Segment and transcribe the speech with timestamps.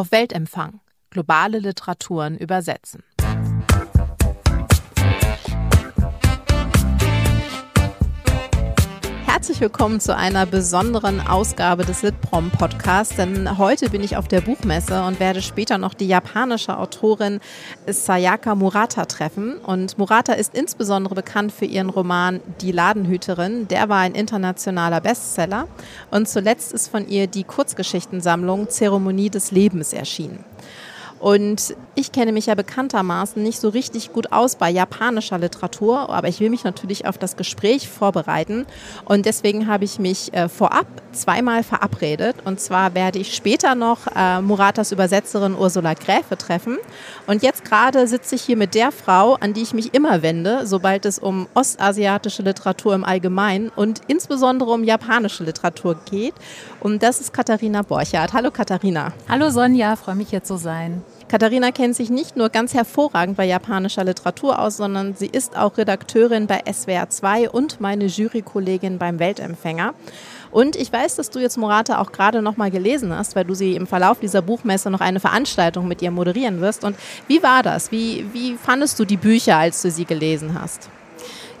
[0.00, 0.80] Auf Weltempfang.
[1.10, 3.02] Globale Literaturen übersetzen.
[9.50, 14.42] Herzlich willkommen zu einer besonderen Ausgabe des Litprom Podcasts, denn heute bin ich auf der
[14.42, 17.40] Buchmesse und werde später noch die japanische Autorin
[17.84, 19.56] Sayaka Murata treffen.
[19.56, 23.66] Und Murata ist insbesondere bekannt für ihren Roman Die Ladenhüterin.
[23.66, 25.66] Der war ein internationaler Bestseller.
[26.12, 30.44] Und zuletzt ist von ihr die Kurzgeschichtensammlung Zeremonie des Lebens erschienen.
[31.20, 36.28] Und ich kenne mich ja bekanntermaßen nicht so richtig gut aus bei japanischer Literatur, aber
[36.28, 38.66] ich will mich natürlich auf das Gespräch vorbereiten.
[39.04, 42.36] Und deswegen habe ich mich äh, vorab zweimal verabredet.
[42.46, 46.78] Und zwar werde ich später noch äh, Muratas Übersetzerin Ursula Gräfe treffen.
[47.26, 50.66] Und jetzt gerade sitze ich hier mit der Frau, an die ich mich immer wende,
[50.66, 56.34] sobald es um ostasiatische Literatur im Allgemeinen und insbesondere um japanische Literatur geht.
[56.80, 58.32] Und das ist Katharina Borchardt.
[58.32, 59.12] Hallo Katharina.
[59.28, 61.02] Hallo Sonja, freue mich hier zu sein.
[61.28, 65.76] Katharina kennt sich nicht nur ganz hervorragend bei japanischer Literatur aus, sondern sie ist auch
[65.76, 69.92] Redakteurin bei SWR 2 und meine Jurykollegin beim Weltempfänger.
[70.50, 73.54] Und ich weiß, dass du jetzt Morata auch gerade noch mal gelesen hast, weil du
[73.54, 76.82] sie im Verlauf dieser Buchmesse noch eine Veranstaltung mit ihr moderieren wirst.
[76.82, 76.96] Und
[77.28, 77.92] wie war das?
[77.92, 80.88] Wie, wie fandest du die Bücher, als du sie gelesen hast?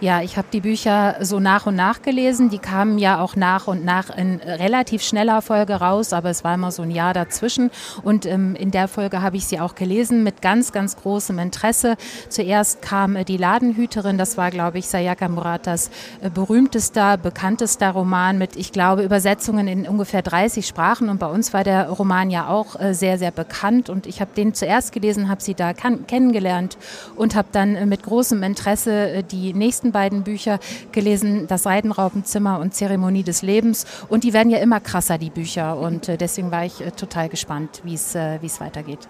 [0.02, 2.48] Ja, ich habe die Bücher so nach und nach gelesen.
[2.48, 6.54] Die kamen ja auch nach und nach in relativ schneller Folge raus, aber es war
[6.54, 7.70] immer so ein Jahr dazwischen.
[8.02, 11.98] Und ähm, in der Folge habe ich sie auch gelesen mit ganz, ganz großem Interesse.
[12.30, 15.90] Zuerst kam äh, die Ladenhüterin, das war, glaube ich, Sayaka Muratas
[16.22, 21.10] äh, berühmtester, bekanntester Roman mit, ich glaube, Übersetzungen in ungefähr 30 Sprachen.
[21.10, 23.90] Und bei uns war der Roman ja auch äh, sehr, sehr bekannt.
[23.90, 26.78] Und ich habe den zuerst gelesen, habe sie da kennengelernt
[27.16, 30.58] und habe dann äh, mit großem Interesse äh, die nächsten ersten beiden Bücher
[30.92, 33.86] gelesen, Das Seidenraubenzimmer und Zeremonie des Lebens.
[34.08, 35.78] Und die werden ja immer krasser, die Bücher.
[35.78, 39.08] Und äh, deswegen war ich äh, total gespannt, wie es äh, weitergeht.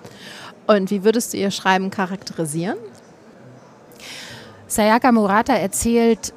[0.67, 2.79] Und wie würdest du ihr Schreiben charakterisieren?
[4.67, 6.33] Sayaka Murata erzählt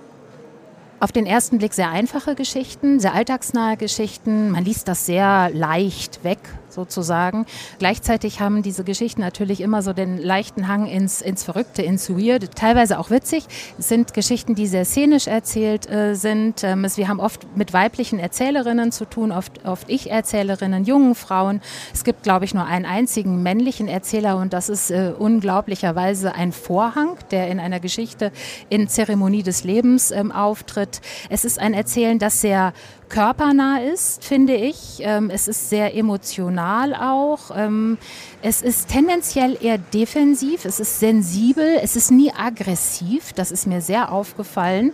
[1.00, 4.52] auf den ersten Blick sehr einfache Geschichten, sehr alltagsnahe Geschichten.
[4.52, 6.40] Man liest das sehr leicht weg,
[6.74, 7.46] sozusagen.
[7.80, 12.56] Gleichzeitig haben diese Geschichten natürlich immer so den leichten Hang ins, ins Verrückte, ins Weird,
[12.56, 13.46] teilweise auch witzig.
[13.78, 16.64] Es sind Geschichten, die sehr szenisch erzählt äh, sind.
[16.64, 21.62] Ähm, es, wir haben oft mit weiblichen Erzählerinnen zu tun, oft, oft Ich-Erzählerinnen, jungen Frauen.
[21.94, 26.52] Es gibt, glaube ich, nur einen einzigen männlichen Erzähler und das ist äh, unglaublicherweise ein
[26.52, 28.32] Vorhang, der in einer Geschichte
[28.70, 31.02] in Zeremonie des Lebens ähm, auftritt.
[31.30, 32.74] Es ist ein Erzählen, das sehr
[33.14, 34.98] körpernah ist, finde ich.
[35.02, 37.56] Ähm, es ist sehr emotional auch.
[37.56, 38.00] Ähm,
[38.42, 43.32] es ist tendenziell eher defensiv, es ist sensibel, es ist nie aggressiv.
[43.34, 44.94] Das ist mir sehr aufgefallen.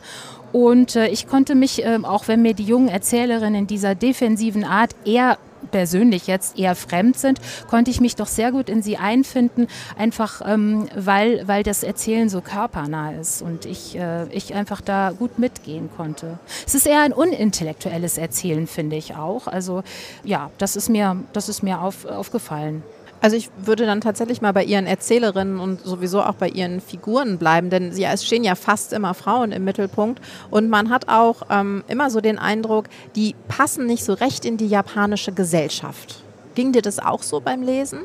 [0.51, 4.65] Und äh, ich konnte mich, äh, auch wenn mir die jungen Erzählerinnen in dieser defensiven
[4.65, 5.37] Art eher
[5.71, 10.41] persönlich jetzt eher fremd sind, konnte ich mich doch sehr gut in sie einfinden, einfach
[10.45, 15.39] ähm, weil, weil das Erzählen so körpernah ist und ich, äh, ich einfach da gut
[15.39, 16.39] mitgehen konnte.
[16.65, 19.47] Es ist eher ein unintellektuelles Erzählen, finde ich auch.
[19.47, 19.83] Also
[20.23, 22.83] ja, das ist mir, das ist mir auf, aufgefallen.
[23.21, 27.37] Also ich würde dann tatsächlich mal bei ihren Erzählerinnen und sowieso auch bei ihren Figuren
[27.37, 31.43] bleiben, denn sie es stehen ja fast immer Frauen im Mittelpunkt und man hat auch
[31.49, 32.85] ähm, immer so den Eindruck,
[33.15, 36.23] die passen nicht so recht in die japanische Gesellschaft.
[36.55, 37.99] Ging dir das auch so beim Lesen?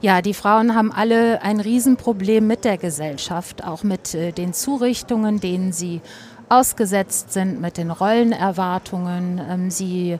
[0.00, 5.40] Ja, die Frauen haben alle ein Riesenproblem mit der Gesellschaft, auch mit äh, den Zurichtungen,
[5.40, 6.00] denen sie
[6.48, 9.40] ausgesetzt sind, mit den Rollenerwartungen.
[9.48, 10.18] Ähm, sie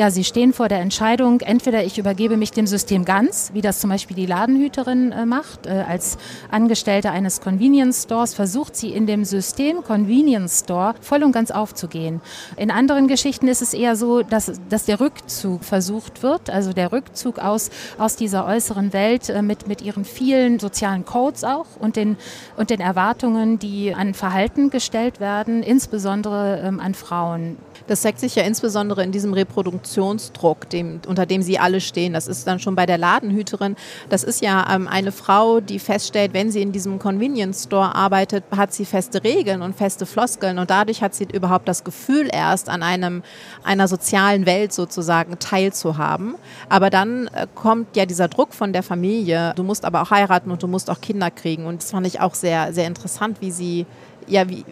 [0.00, 3.80] ja, sie stehen vor der Entscheidung, entweder ich übergebe mich dem System ganz, wie das
[3.80, 6.16] zum Beispiel die Ladenhüterin äh, macht, äh, als
[6.50, 12.22] Angestellte eines Convenience Stores versucht sie in dem System Convenience Store voll und ganz aufzugehen.
[12.56, 16.92] In anderen Geschichten ist es eher so, dass, dass der Rückzug versucht wird, also der
[16.92, 17.68] Rückzug aus,
[17.98, 22.16] aus dieser äußeren Welt äh, mit, mit ihren vielen sozialen Codes auch und den,
[22.56, 27.58] und den Erwartungen, die an Verhalten gestellt werden, insbesondere ähm, an Frauen.
[27.86, 29.34] Das zeigt sich ja insbesondere in diesem
[29.90, 32.12] Reproduktionsdruck, dem, unter dem Sie alle stehen.
[32.12, 33.76] Das ist dann schon bei der Ladenhüterin.
[34.08, 38.44] Das ist ja ähm, eine Frau, die feststellt, wenn sie in diesem Convenience Store arbeitet,
[38.56, 42.68] hat sie feste Regeln und feste Floskeln und dadurch hat sie überhaupt das Gefühl erst
[42.68, 43.22] an einem,
[43.62, 46.34] einer sozialen Welt sozusagen teilzuhaben.
[46.68, 49.52] Aber dann äh, kommt ja dieser Druck von der Familie.
[49.56, 51.66] Du musst aber auch heiraten und du musst auch Kinder kriegen.
[51.66, 53.86] Und das fand ich auch sehr, sehr interessant, wie sie,
[54.26, 54.64] ja, wie,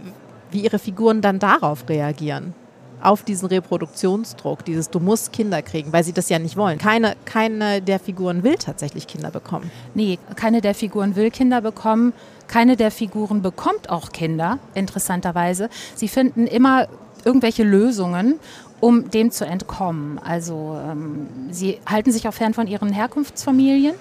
[0.50, 2.54] wie ihre Figuren dann darauf reagieren
[3.02, 6.78] auf diesen Reproduktionsdruck, dieses du musst Kinder kriegen, weil sie das ja nicht wollen.
[6.78, 9.70] Keine, keine der Figuren will tatsächlich Kinder bekommen.
[9.94, 12.12] Nee, keine der Figuren will Kinder bekommen.
[12.46, 15.68] Keine der Figuren bekommt auch Kinder, interessanterweise.
[15.94, 16.88] Sie finden immer
[17.24, 18.40] irgendwelche Lösungen
[18.80, 20.18] um dem zu entkommen.
[20.18, 23.94] Also ähm, sie halten sich auch fern von ihren Herkunftsfamilien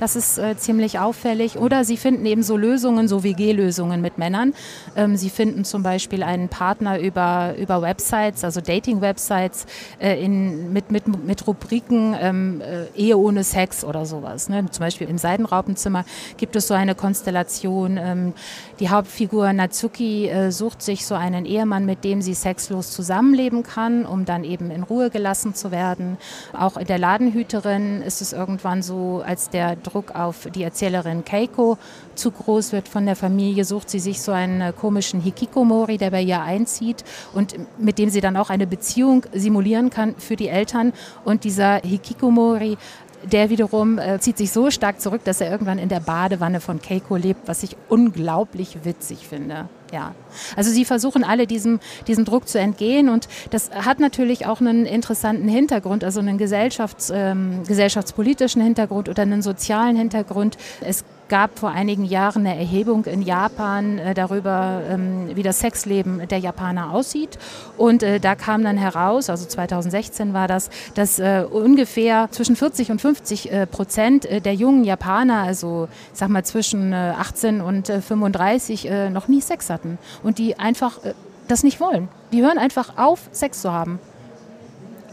[0.00, 1.58] das ist äh, ziemlich auffällig.
[1.58, 4.54] Oder sie finden eben so Lösungen, so WG-Lösungen mit Männern.
[4.96, 9.66] Ähm, sie finden zum Beispiel einen Partner über, über Websites, also Dating-Websites,
[10.00, 14.48] äh, mit, mit, mit Rubriken ähm, äh, Ehe ohne Sex oder sowas.
[14.48, 14.64] Ne?
[14.70, 16.06] Zum Beispiel im Seidenraupenzimmer
[16.38, 17.98] gibt es so eine Konstellation.
[17.98, 18.32] Ähm,
[18.80, 24.06] die Hauptfigur Natsuki äh, sucht sich so einen Ehemann, mit dem sie sexlos zusammenleben kann,
[24.06, 26.16] um dann eben in Ruhe gelassen zu werden.
[26.54, 31.78] Auch in der Ladenhüterin ist es irgendwann so, als der Druck auf die Erzählerin Keiko
[32.14, 36.10] zu groß wird von der Familie, sucht sie sich so einen äh, komischen Hikikomori, der
[36.10, 40.48] bei ihr einzieht und mit dem sie dann auch eine Beziehung simulieren kann für die
[40.48, 40.92] Eltern.
[41.24, 42.76] Und dieser Hikikomori
[43.22, 46.80] der wiederum äh, zieht sich so stark zurück, dass er irgendwann in der Badewanne von
[46.80, 49.68] Keiko lebt, was ich unglaublich witzig finde.
[49.92, 50.14] Ja.
[50.56, 54.86] Also sie versuchen alle diesem, diesem Druck zu entgehen und das hat natürlich auch einen
[54.86, 60.56] interessanten Hintergrund, also einen Gesellschafts-, ähm, gesellschaftspolitischen Hintergrund oder einen sozialen Hintergrund.
[60.80, 66.28] Es gab vor einigen Jahren eine Erhebung in Japan äh, darüber, ähm, wie das Sexleben
[66.28, 67.38] der Japaner aussieht.
[67.78, 72.90] Und äh, da kam dann heraus, also 2016 war das, dass äh, ungefähr zwischen 40
[72.90, 77.86] und 50 äh, Prozent der jungen Japaner, also ich sag mal zwischen 18 äh, und
[77.86, 79.98] 35, noch nie Sex hatten.
[80.22, 80.98] Und die einfach
[81.46, 82.08] das nicht wollen.
[82.32, 84.00] Die hören einfach auf, Sex zu haben.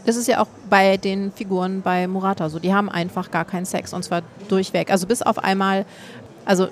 [0.08, 2.58] Das ist ja auch bei den Figuren bei Murata so.
[2.58, 4.90] Die haben einfach gar keinen Sex und zwar durchweg.
[4.90, 5.84] Also bis auf einmal,
[6.46, 6.68] also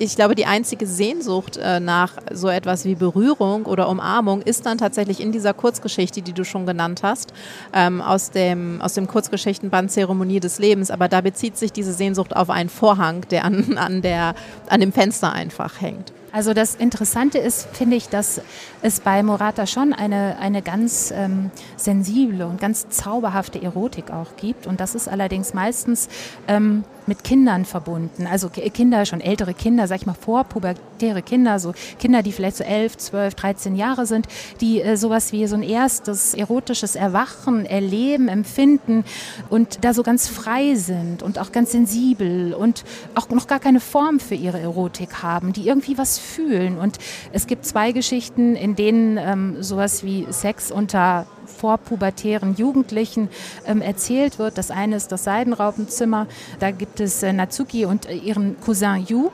[0.00, 4.78] ich glaube, die einzige Sehnsucht äh, nach so etwas wie Berührung oder Umarmung ist dann
[4.78, 7.32] tatsächlich in dieser Kurzgeschichte, die du schon genannt hast,
[7.72, 10.90] ähm, aus, dem, aus dem Kurzgeschichtenband Zeremonie des Lebens.
[10.90, 14.34] Aber da bezieht sich diese Sehnsucht auf einen Vorhang, der an, an, der,
[14.68, 16.12] an dem Fenster einfach hängt.
[16.32, 18.40] Also das Interessante ist, finde ich, dass
[18.80, 24.66] es bei Morata schon eine, eine ganz ähm, sensible und ganz zauberhafte Erotik auch gibt.
[24.66, 26.08] Und das ist allerdings meistens
[26.48, 28.26] ähm, mit Kindern verbunden.
[28.26, 32.64] Also Kinder, schon ältere Kinder, sag ich mal vorpubertäre Kinder, so Kinder, die vielleicht so
[32.64, 34.26] elf, zwölf, dreizehn Jahre sind,
[34.60, 39.04] die äh, sowas wie so ein erstes erotisches Erwachen erleben, empfinden
[39.50, 43.80] und da so ganz frei sind und auch ganz sensibel und auch noch gar keine
[43.80, 46.78] Form für ihre Erotik haben, die irgendwie was fühlen.
[46.78, 46.98] Und
[47.32, 53.28] es gibt zwei Geschichten, in denen ähm, sowas wie Sex unter vorpubertären Jugendlichen
[53.66, 54.58] ähm, erzählt wird.
[54.58, 56.26] Das eine ist das Seidenraupenzimmer.
[56.58, 59.30] Da gibt es äh, Natsuki und äh, ihren Cousin Yu.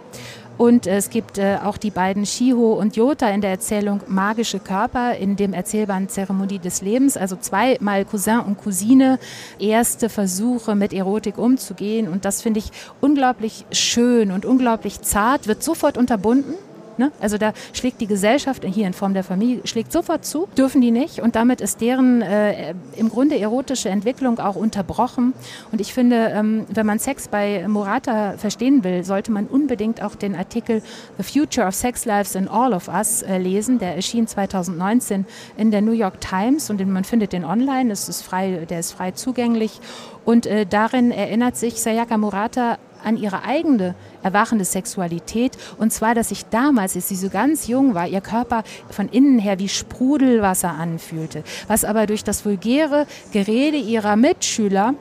[0.58, 5.14] Und es gibt äh, auch die beiden Shiho und Yota in der Erzählung Magische Körper
[5.14, 7.16] in dem Erzählband Zeremonie des Lebens.
[7.16, 9.20] Also zweimal Cousin und Cousine,
[9.60, 12.08] erste Versuche mit Erotik umzugehen.
[12.08, 16.54] Und das finde ich unglaublich schön und unglaublich zart, wird sofort unterbunden
[16.98, 17.12] Ne?
[17.20, 20.90] Also da schlägt die Gesellschaft hier in Form der Familie schlägt sofort zu, dürfen die
[20.90, 25.32] nicht und damit ist deren äh, im Grunde erotische Entwicklung auch unterbrochen.
[25.72, 30.14] Und ich finde, ähm, wenn man Sex bei Murata verstehen will, sollte man unbedingt auch
[30.14, 30.82] den Artikel
[31.18, 33.78] The Future of Sex Lives in All of Us äh, lesen.
[33.78, 35.24] Der erschien 2019
[35.56, 37.92] in der New York Times und man findet den online.
[37.92, 39.80] Es ist frei, der ist frei zugänglich.
[40.24, 45.56] Und äh, darin erinnert sich Sayaka Murata an ihre eigene erwachende Sexualität.
[45.78, 49.38] Und zwar, dass sich damals, als sie so ganz jung war, ihr Körper von innen
[49.38, 51.44] her wie Sprudelwasser anfühlte.
[51.66, 54.94] Was aber durch das vulgäre Gerede ihrer Mitschüler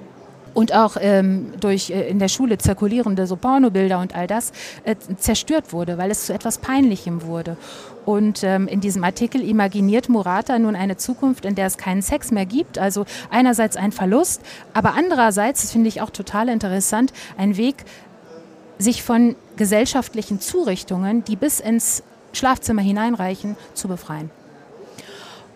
[0.53, 4.51] und auch ähm, durch äh, in der Schule zirkulierende so Pornobilder und all das
[4.85, 7.57] äh, zerstört wurde, weil es zu etwas Peinlichem wurde.
[8.07, 12.31] Und ähm, in diesem Artikel imaginiert Murata nun eine Zukunft, in der es keinen Sex
[12.31, 12.77] mehr gibt.
[12.77, 14.41] Also einerseits ein Verlust,
[14.73, 17.83] aber andererseits, das finde ich auch total interessant, ein Weg,
[18.79, 24.31] sich von gesellschaftlichen Zurichtungen, die bis ins Schlafzimmer hineinreichen, zu befreien.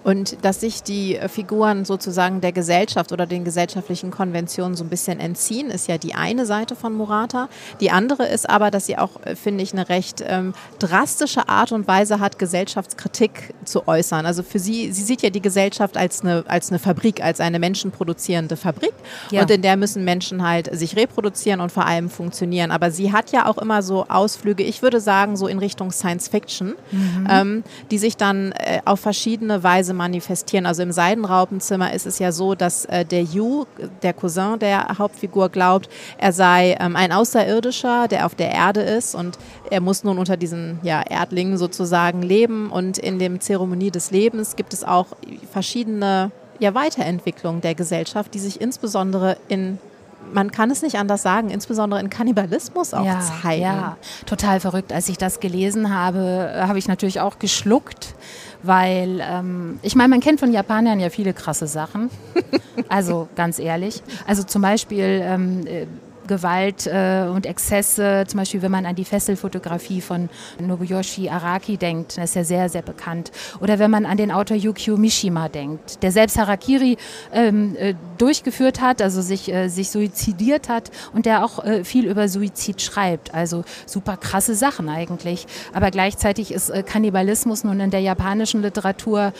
[0.03, 4.89] Und dass sich die äh, Figuren sozusagen der Gesellschaft oder den gesellschaftlichen Konventionen so ein
[4.89, 7.49] bisschen entziehen, ist ja die eine Seite von Murata.
[7.79, 11.71] Die andere ist aber, dass sie auch, äh, finde ich, eine recht ähm, drastische Art
[11.71, 14.25] und Weise hat, Gesellschaftskritik zu äußern.
[14.25, 17.59] Also für sie, sie sieht ja die Gesellschaft als eine, als eine Fabrik, als eine
[17.59, 18.93] menschenproduzierende Fabrik.
[19.29, 19.41] Ja.
[19.41, 22.71] Und in der müssen Menschen halt sich reproduzieren und vor allem funktionieren.
[22.71, 26.27] Aber sie hat ja auch immer so Ausflüge, ich würde sagen, so in Richtung Science
[26.27, 27.27] Fiction, mhm.
[27.29, 30.65] ähm, die sich dann äh, auf verschiedene Weise Weise manifestieren.
[30.65, 33.65] Also im Seidenraupenzimmer ist es ja so, dass äh, der Yu,
[34.01, 39.15] der Cousin der Hauptfigur, glaubt, er sei ähm, ein Außerirdischer, der auf der Erde ist
[39.15, 39.37] und
[39.69, 42.71] er muss nun unter diesen ja, Erdlingen sozusagen leben.
[42.71, 45.07] Und in dem Zeremonie des Lebens gibt es auch
[45.51, 49.79] verschiedene ja, Weiterentwicklungen der Gesellschaft, die sich insbesondere in
[50.33, 53.63] man kann es nicht anders sagen, insbesondere in Kannibalismus auch ja, zeigen.
[53.63, 54.93] Ja, total verrückt.
[54.93, 58.15] Als ich das gelesen habe, habe ich natürlich auch geschluckt,
[58.63, 62.09] weil ähm, ich meine, man kennt von Japanern ja viele krasse Sachen.
[62.89, 64.01] also ganz ehrlich.
[64.27, 65.85] Also zum Beispiel ähm, äh,
[66.27, 72.17] Gewalt äh, und Exzesse, zum Beispiel wenn man an die Fesselfotografie von Nobuyoshi Araki denkt,
[72.17, 73.31] das ist ja sehr, sehr bekannt.
[73.59, 76.97] Oder wenn man an den Autor Yukio Mishima denkt, der selbst Harakiri
[77.33, 82.05] ähm, äh, durchgeführt hat, also sich, äh, sich suizidiert hat und der auch äh, viel
[82.05, 83.33] über Suizid schreibt.
[83.33, 85.47] Also super krasse Sachen eigentlich.
[85.73, 89.33] Aber gleichzeitig ist äh, Kannibalismus nun in der japanischen Literatur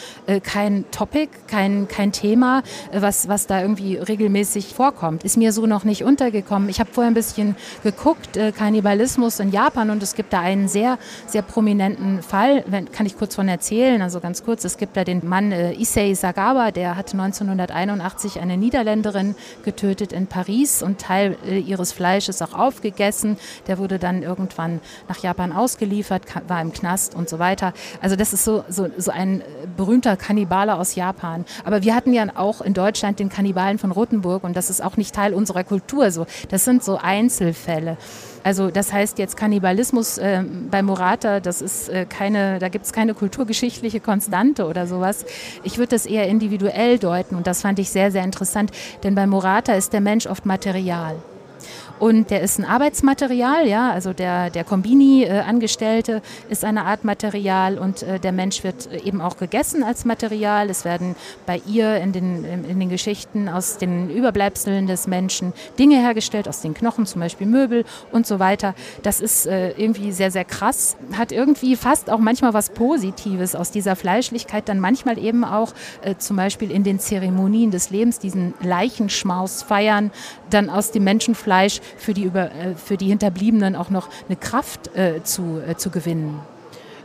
[0.43, 5.23] kein Topic, kein, kein Thema, was, was da irgendwie regelmäßig vorkommt.
[5.23, 6.69] Ist mir so noch nicht untergekommen.
[6.69, 10.67] Ich habe vorher ein bisschen geguckt, äh, Kannibalismus in Japan und es gibt da einen
[10.67, 10.97] sehr,
[11.27, 15.05] sehr prominenten Fall, wenn, kann ich kurz von erzählen, also ganz kurz, es gibt da
[15.05, 21.37] den Mann äh, Issei Sagawa, der hat 1981 eine Niederländerin getötet in Paris und Teil
[21.47, 23.37] äh, ihres Fleisches auch aufgegessen.
[23.67, 27.73] Der wurde dann irgendwann nach Japan ausgeliefert, war im Knast und so weiter.
[28.01, 29.43] Also das ist so, so, so ein äh,
[29.77, 31.45] berühmter Kannibale aus Japan.
[31.63, 34.97] Aber wir hatten ja auch in Deutschland den Kannibalen von Rothenburg und das ist auch
[34.97, 36.25] nicht Teil unserer Kultur so.
[36.49, 37.97] Das sind so Einzelfälle.
[38.43, 42.93] Also das heißt jetzt Kannibalismus äh, bei Murata, das ist äh, keine, da gibt es
[42.93, 45.25] keine kulturgeschichtliche Konstante oder sowas.
[45.63, 48.71] Ich würde das eher individuell deuten und das fand ich sehr, sehr interessant,
[49.03, 51.15] denn bei Murata ist der Mensch oft Material.
[52.01, 57.77] Und der ist ein Arbeitsmaterial, ja, also der, der Kombini-Angestellte äh, ist eine Art Material
[57.77, 60.71] und äh, der Mensch wird eben auch gegessen als Material.
[60.71, 61.15] Es werden
[61.45, 66.61] bei ihr in den, in den Geschichten aus den Überbleibseln des Menschen Dinge hergestellt, aus
[66.61, 68.73] den Knochen, zum Beispiel Möbel und so weiter.
[69.03, 73.69] Das ist äh, irgendwie sehr, sehr krass, hat irgendwie fast auch manchmal was Positives aus
[73.69, 78.55] dieser Fleischlichkeit, dann manchmal eben auch äh, zum Beispiel in den Zeremonien des Lebens, diesen
[78.59, 80.09] Leichenschmaus feiern,
[80.49, 84.95] dann aus dem Menschenfleisch für die, über, äh, für die Hinterbliebenen auch noch eine Kraft
[84.95, 86.39] äh, zu, äh, zu gewinnen.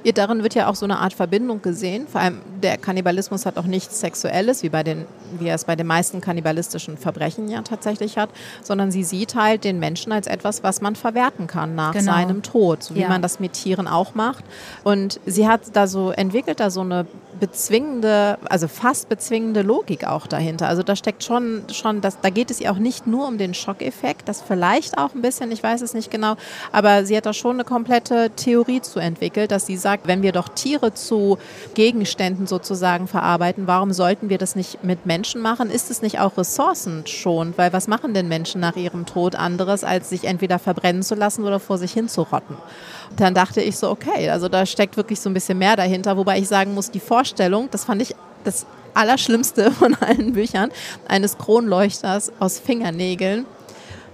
[0.07, 2.07] Ja, darin wird ja auch so eine Art Verbindung gesehen.
[2.07, 5.05] Vor allem der Kannibalismus hat auch nichts Sexuelles, wie, bei den,
[5.41, 8.31] wie er es bei den meisten kannibalistischen Verbrechen ja tatsächlich hat,
[8.63, 12.13] sondern sie sieht halt den Menschen als etwas, was man verwerten kann nach genau.
[12.13, 13.09] seinem Tod, so wie ja.
[13.09, 14.45] man das mit Tieren auch macht.
[14.85, 17.05] Und sie hat da so, entwickelt da so eine
[17.39, 20.69] bezwingende, also fast bezwingende Logik auch dahinter.
[20.69, 23.55] Also da steckt schon, schon das, da geht es ihr auch nicht nur um den
[23.55, 26.37] Schockeffekt, das vielleicht auch ein bisschen, ich weiß es nicht genau,
[26.73, 30.33] aber sie hat da schon eine komplette Theorie zu entwickelt, dass sie sagt, wenn wir
[30.33, 31.39] doch Tiere zu
[31.75, 35.71] Gegenständen sozusagen verarbeiten, warum sollten wir das nicht mit Menschen machen?
[35.71, 37.59] Ist es nicht auch ressourcenschonend?
[37.59, 41.45] Weil was machen denn Menschen nach ihrem Tod anderes, als sich entweder verbrennen zu lassen
[41.45, 42.57] oder vor sich hin zu rotten?
[43.17, 46.39] Dann dachte ich so, okay, also da steckt wirklich so ein bisschen mehr dahinter, wobei
[46.39, 50.71] ich sagen muss, die Vorstellung, das fand ich das Allerschlimmste von allen Büchern,
[51.09, 53.47] eines Kronleuchters aus Fingernägeln.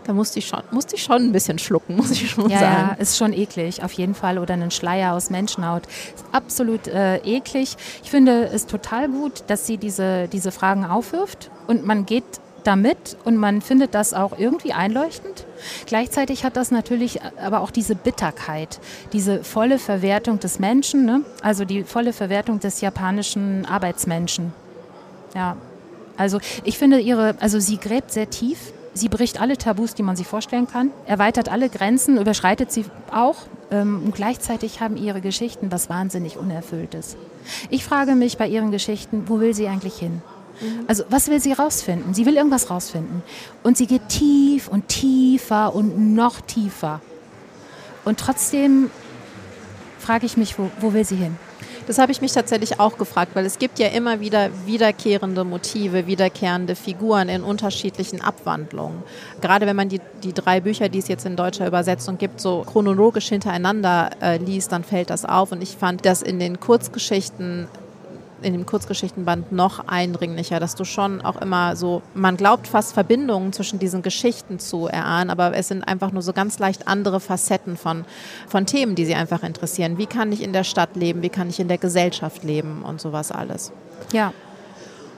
[0.04, 2.88] Da musste ich, schon, musste ich schon ein bisschen schlucken, muss ich schon ja, sagen.
[2.90, 4.38] Ja, ist schon eklig, auf jeden Fall.
[4.38, 5.86] Oder einen Schleier aus Menschenhaut.
[5.86, 7.76] Ist absolut äh, eklig.
[8.02, 12.24] Ich finde es total gut, dass sie diese, diese Fragen aufwirft und man geht
[12.64, 15.46] damit und man findet das auch irgendwie einleuchtend.
[15.86, 18.80] Gleichzeitig hat das natürlich aber auch diese Bitterkeit,
[19.12, 21.22] diese volle Verwertung des Menschen, ne?
[21.42, 24.52] also die volle Verwertung des japanischen Arbeitsmenschen.
[25.34, 25.56] Ja,
[26.16, 28.72] also ich finde ihre, also sie gräbt sehr tief.
[28.94, 33.36] Sie bricht alle Tabus, die man sich vorstellen kann, erweitert alle Grenzen, überschreitet sie auch.
[33.70, 37.16] Ähm, und gleichzeitig haben ihre Geschichten was wahnsinnig Unerfülltes.
[37.70, 40.20] Ich frage mich bei ihren Geschichten, wo will sie eigentlich hin?
[40.60, 40.84] Mhm.
[40.88, 42.12] Also was will sie rausfinden?
[42.12, 43.22] Sie will irgendwas rausfinden.
[43.62, 47.00] Und sie geht tief und tiefer und noch tiefer.
[48.04, 48.90] Und trotzdem
[49.98, 51.36] frage ich mich, wo, wo will sie hin?
[51.86, 56.06] Das habe ich mich tatsächlich auch gefragt, weil es gibt ja immer wieder wiederkehrende Motive,
[56.06, 59.02] wiederkehrende Figuren in unterschiedlichen Abwandlungen.
[59.40, 62.62] Gerade wenn man die, die drei Bücher, die es jetzt in deutscher Übersetzung gibt, so
[62.62, 65.52] chronologisch hintereinander äh, liest, dann fällt das auf.
[65.52, 67.68] Und ich fand, dass in den Kurzgeschichten
[68.42, 73.52] in dem Kurzgeschichtenband noch eindringlicher, dass du schon auch immer so, man glaubt fast Verbindungen
[73.52, 77.76] zwischen diesen Geschichten zu erahnen, aber es sind einfach nur so ganz leicht andere Facetten
[77.76, 78.04] von,
[78.46, 79.98] von Themen, die sie einfach interessieren.
[79.98, 81.22] Wie kann ich in der Stadt leben?
[81.22, 82.82] Wie kann ich in der Gesellschaft leben?
[82.82, 83.72] Und sowas alles.
[84.12, 84.32] Ja.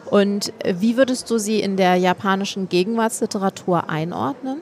[0.07, 4.61] Und wie würdest du sie in der japanischen Gegenwartsliteratur einordnen?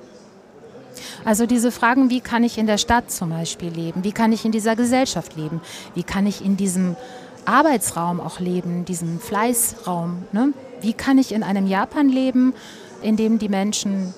[1.25, 4.05] Also diese Fragen, wie kann ich in der Stadt zum Beispiel leben?
[4.05, 5.61] Wie kann ich in dieser Gesellschaft leben?
[5.95, 6.97] Wie kann ich in diesem
[7.45, 10.25] Arbeitsraum auch leben, diesem Fleißraum.
[10.33, 10.53] Ne?
[10.81, 12.55] Wie kann ich in einem Japan leben,
[13.03, 14.15] in dem die Menschen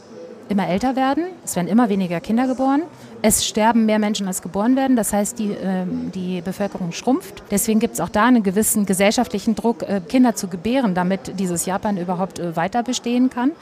[0.48, 1.24] immer älter werden.
[1.44, 2.82] Es werden immer weniger Kinder geboren.
[3.22, 4.96] Es sterben mehr Menschen, als geboren werden.
[4.96, 7.42] Das heißt, die, äh, die Bevölkerung schrumpft.
[7.50, 11.64] Deswegen gibt es auch da einen gewissen gesellschaftlichen Druck, äh, Kinder zu gebären, damit dieses
[11.64, 13.52] Japan überhaupt äh, weiter bestehen kann.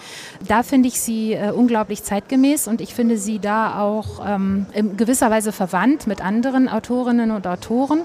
[0.49, 4.97] Da finde ich sie äh, unglaublich zeitgemäß und ich finde sie da auch ähm, in
[4.97, 8.01] gewisser Weise verwandt mit anderen Autorinnen und Autoren.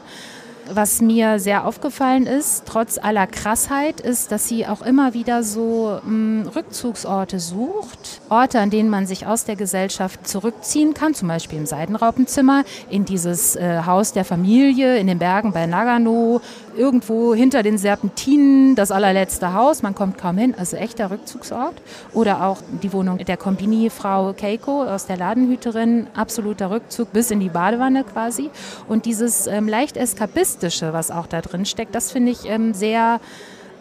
[0.70, 6.00] Was mir sehr aufgefallen ist, trotz aller Krassheit, ist, dass sie auch immer wieder so
[6.04, 8.22] mh, hm, Rückzugsorte sucht.
[8.30, 13.06] Orte, an denen man sich aus der Gesellschaft zurückziehen kann, zum Beispiel im Seidenraupenzimmer, in
[13.06, 16.42] dieses äh, Haus der Familie, in den Bergen bei Nagano,
[16.78, 21.82] irgendwo hinter den Serpentinen, das allerletzte Haus, man kommt kaum hin, also echter Rückzugsort.
[22.14, 27.50] Oder auch die Wohnung der Kombini-Frau Keiko aus der Ladenhüterin, absoluter Rückzug bis in die
[27.50, 28.50] Badewanne quasi.
[28.88, 32.74] Und dieses ähm, leicht eskapistisch Mystische, was auch da drin steckt, das finde ich ähm,
[32.74, 33.20] sehr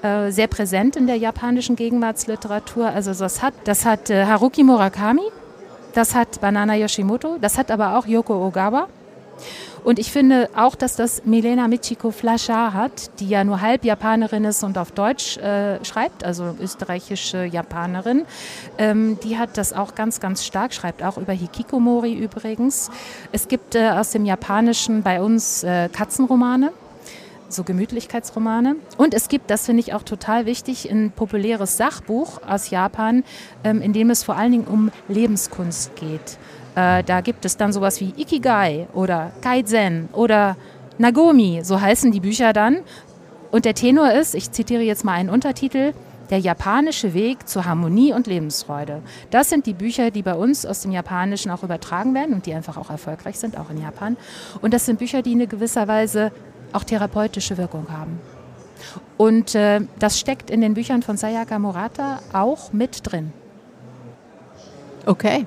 [0.03, 2.89] äh, sehr präsent in der japanischen Gegenwartsliteratur.
[2.89, 5.23] Also das hat, das hat äh, Haruki Murakami,
[5.95, 8.89] das hat Banana Yoshimoto, das hat aber auch Yoko Ogawa.
[9.87, 14.43] Und ich finde auch, dass das Milena Michiko Flascher hat, die ja nur halb Japanerin
[14.45, 18.25] ist und auf Deutsch äh, schreibt, also österreichische Japanerin.
[18.79, 22.91] Ähm, die hat das auch ganz, ganz stark, schreibt auch über Hikikomori übrigens.
[23.31, 26.73] Es gibt äh, aus dem Japanischen bei uns äh, Katzenromane
[27.49, 28.75] so Gemütlichkeitsromane.
[28.97, 33.23] Und es gibt, das finde ich auch total wichtig, ein populäres Sachbuch aus Japan,
[33.63, 36.39] ähm, in dem es vor allen Dingen um Lebenskunst geht.
[36.77, 40.57] Äh, da gibt es dann sowas wie Ikigai oder Kaizen oder
[40.99, 42.79] Nagomi, so heißen die Bücher dann.
[43.51, 45.95] Und der Tenor ist, ich zitiere jetzt mal einen Untertitel,
[46.31, 49.01] der japanische Weg zur Harmonie und Lebensfreude.
[49.31, 52.53] Das sind die Bücher, die bei uns aus dem Japanischen auch übertragen werden und die
[52.53, 54.17] einfach auch erfolgreich sind, auch in Japan.
[54.61, 56.33] Und das sind Bücher, die in gewisser Weise
[56.73, 58.21] auch therapeutische Wirkung haben.
[59.17, 63.33] Und äh, das steckt in den Büchern von Sayaka Murata auch mit drin.
[65.07, 65.47] Okay.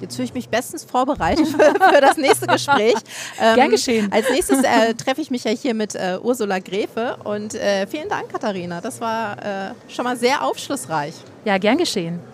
[0.00, 2.96] Jetzt fühle ich mich bestens vorbereitet für, für das nächste Gespräch.
[3.40, 4.12] Ähm, Gern geschehen.
[4.12, 8.08] Als nächstes äh, treffe ich mich ja hier mit äh, Ursula Gräfe und äh, vielen
[8.08, 8.80] Dank, Katharina.
[8.80, 11.14] Das war äh, schon mal sehr aufschlussreich.
[11.44, 12.33] Ja, gern geschehen.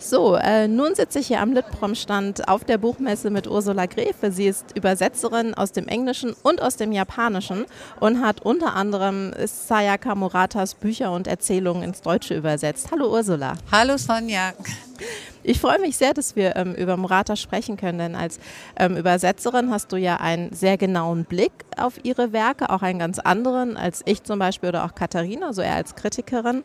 [0.00, 4.30] So, äh, nun sitze ich hier am Litprom-Stand auf der Buchmesse mit Ursula Gräfe.
[4.30, 7.66] Sie ist Übersetzerin aus dem Englischen und aus dem Japanischen
[7.98, 12.88] und hat unter anderem Sayaka Muratas Bücher und Erzählungen ins Deutsche übersetzt.
[12.92, 13.54] Hallo Ursula.
[13.72, 14.52] Hallo Sonja.
[15.42, 18.38] Ich freue mich sehr, dass wir ähm, über Murata sprechen können, denn als
[18.76, 23.18] ähm, Übersetzerin hast du ja einen sehr genauen Blick auf ihre Werke, auch einen ganz
[23.18, 26.62] anderen als ich zum Beispiel oder auch Katharina, so eher als Kritikerin.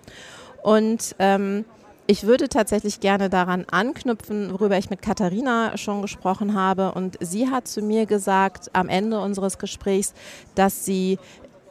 [0.62, 1.66] Und ähm,
[2.06, 6.92] ich würde tatsächlich gerne daran anknüpfen, worüber ich mit Katharina schon gesprochen habe.
[6.92, 10.14] Und sie hat zu mir gesagt am Ende unseres Gesprächs,
[10.56, 11.18] dass sie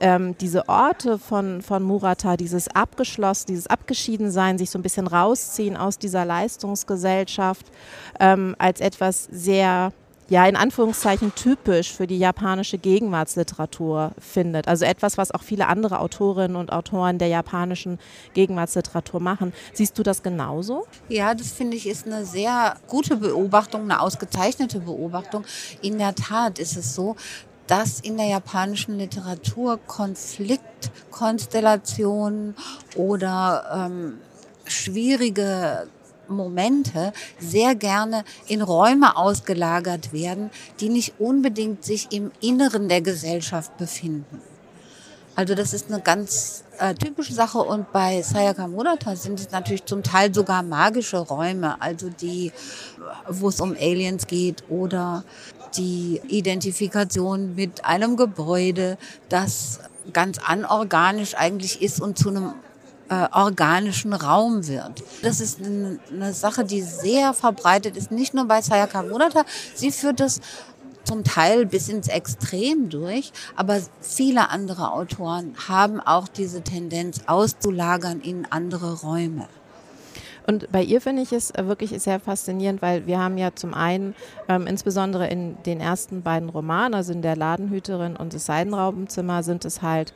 [0.01, 5.77] ähm, diese Orte von, von Murata, dieses Abgeschlossen, dieses Abgeschiedensein, sich so ein bisschen rausziehen
[5.77, 7.67] aus dieser Leistungsgesellschaft,
[8.19, 9.93] ähm, als etwas sehr
[10.29, 14.69] ja in Anführungszeichen typisch für die japanische Gegenwartsliteratur findet.
[14.69, 17.99] Also etwas, was auch viele andere Autorinnen und Autoren der japanischen
[18.35, 19.53] Gegenwartsliteratur machen.
[19.73, 20.87] Siehst du das genauso?
[21.09, 25.45] Ja, das finde ich ist eine sehr gute Beobachtung, eine ausgezeichnete Beobachtung.
[25.83, 27.17] In der Tat ist es so,
[27.67, 32.57] dass in der japanischen Literatur Konfliktkonstellationen
[32.97, 34.19] oder ähm,
[34.65, 35.87] schwierige
[36.33, 43.77] Momente sehr gerne in Räume ausgelagert werden, die nicht unbedingt sich im Inneren der Gesellschaft
[43.79, 44.41] befinden.
[45.35, 49.87] Also das ist eine ganz äh, typische Sache und bei Sayaka Murata sind es natürlich
[49.87, 52.53] zum Teil sogar magische Räume, also die,
[53.29, 55.25] wo es um Aliens geht oder
[55.77, 58.99] die Identifikation mit einem Gebäude,
[59.31, 59.81] das
[60.13, 62.53] ganz anorganisch eigentlich ist und zu einem
[63.09, 65.03] äh, organischen Raum wird.
[65.23, 69.45] Das ist eine, Sache, die sehr verbreitet ist, nicht nur bei Sayaka Murata.
[69.75, 70.41] Sie führt das
[71.05, 78.21] zum Teil bis ins Extrem durch, aber viele andere Autoren haben auch diese Tendenz auszulagern
[78.21, 79.49] in andere Räume.
[80.47, 84.15] Und bei ihr finde ich es wirklich sehr faszinierend, weil wir haben ja zum einen
[84.49, 89.65] ähm, insbesondere in den ersten beiden Romanen, also in der Ladenhüterin und das Seidenraubenzimmer, sind
[89.65, 90.13] es halt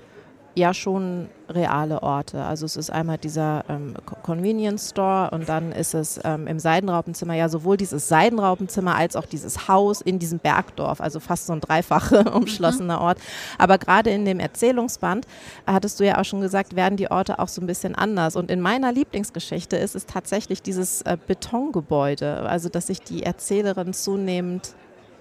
[0.57, 2.43] ja schon reale Orte.
[2.43, 7.35] Also es ist einmal dieser ähm, Convenience Store und dann ist es ähm, im Seidenraupenzimmer
[7.35, 11.61] ja sowohl dieses Seidenraupenzimmer als auch dieses Haus in diesem Bergdorf, also fast so ein
[11.61, 13.03] dreifach umschlossener mhm.
[13.03, 13.19] Ort.
[13.59, 15.27] Aber gerade in dem Erzählungsband,
[15.67, 18.35] hattest du ja auch schon gesagt, werden die Orte auch so ein bisschen anders.
[18.35, 23.93] Und in meiner Lieblingsgeschichte ist es tatsächlich dieses äh, Betongebäude, also dass sich die Erzählerin
[23.93, 24.75] zunehmend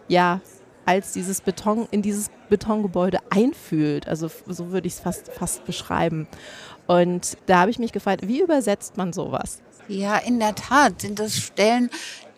[0.08, 0.40] ja
[0.86, 4.08] als dieses Beton in dieses Betongebäude einfühlt.
[4.08, 6.28] Also so würde ich es fast, fast beschreiben.
[6.88, 9.62] Und da habe ich mich gefragt, wie übersetzt man sowas?
[9.88, 11.90] Ja, in der Tat sind das Stellen,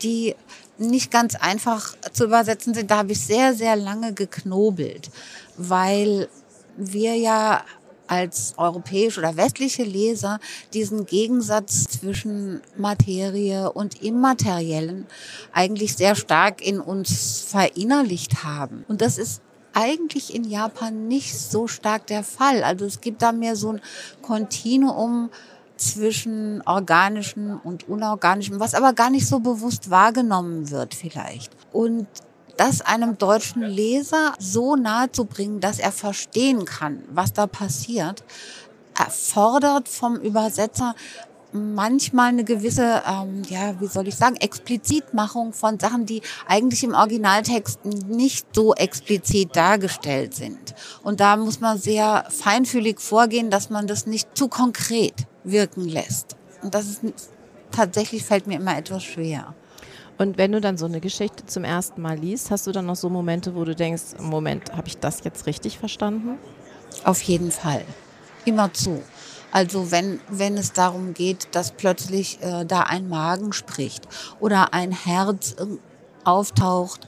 [0.02, 0.36] die
[0.78, 2.92] nicht ganz einfach zu übersetzen sind.
[2.92, 5.10] Da habe ich sehr, sehr lange geknobelt,
[5.58, 6.30] weil
[6.78, 7.64] wir ja
[8.08, 10.40] als europäische oder westliche Leser
[10.74, 15.06] diesen Gegensatz zwischen Materie und Immateriellen
[15.54, 18.86] eigentlich sehr stark in uns verinnerlicht haben.
[18.88, 19.42] Und das ist
[19.74, 22.64] eigentlich in Japan nicht so stark der Fall.
[22.64, 23.82] Also es gibt da mehr so ein
[24.22, 25.30] Kontinuum
[25.76, 31.52] zwischen organischem und unorganischem, was aber gar nicht so bewusst wahrgenommen wird vielleicht.
[31.72, 32.08] Und
[32.58, 38.24] das einem deutschen Leser so nahe zu bringen, dass er verstehen kann, was da passiert,
[38.98, 40.96] erfordert vom Übersetzer
[41.54, 46.94] manchmal eine gewisse, ähm, ja, wie soll ich sagen, Explizitmachung von Sachen, die eigentlich im
[46.94, 50.76] Originaltext nicht so explizit dargestellt sind.
[51.04, 56.36] Und da muss man sehr feinfühlig vorgehen, dass man das nicht zu konkret wirken lässt.
[56.62, 57.02] Und das ist
[57.72, 59.54] tatsächlich fällt mir immer etwas schwer.
[60.18, 62.96] Und wenn du dann so eine Geschichte zum ersten Mal liest, hast du dann noch
[62.96, 66.40] so Momente, wo du denkst, Moment, habe ich das jetzt richtig verstanden?
[67.04, 67.84] Auf jeden Fall.
[68.46, 69.04] Immer zu.
[69.52, 74.08] Also wenn, wenn es darum geht, dass plötzlich äh, da ein Magen spricht
[74.40, 75.56] oder ein Herz
[76.28, 77.08] auftaucht,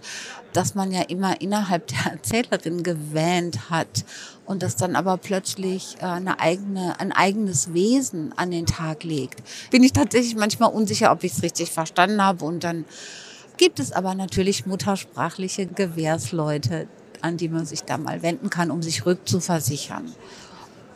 [0.54, 4.06] dass man ja immer innerhalb der Erzählerin gewähnt hat
[4.46, 9.44] und das dann aber plötzlich äh, eine eigene, ein eigenes Wesen an den Tag legt,
[9.70, 12.46] bin ich tatsächlich manchmal unsicher, ob ich es richtig verstanden habe.
[12.46, 12.86] Und dann
[13.58, 16.88] gibt es aber natürlich muttersprachliche Gewährsleute,
[17.22, 20.12] an die man sich da mal wenden kann, um sich rückzuversichern.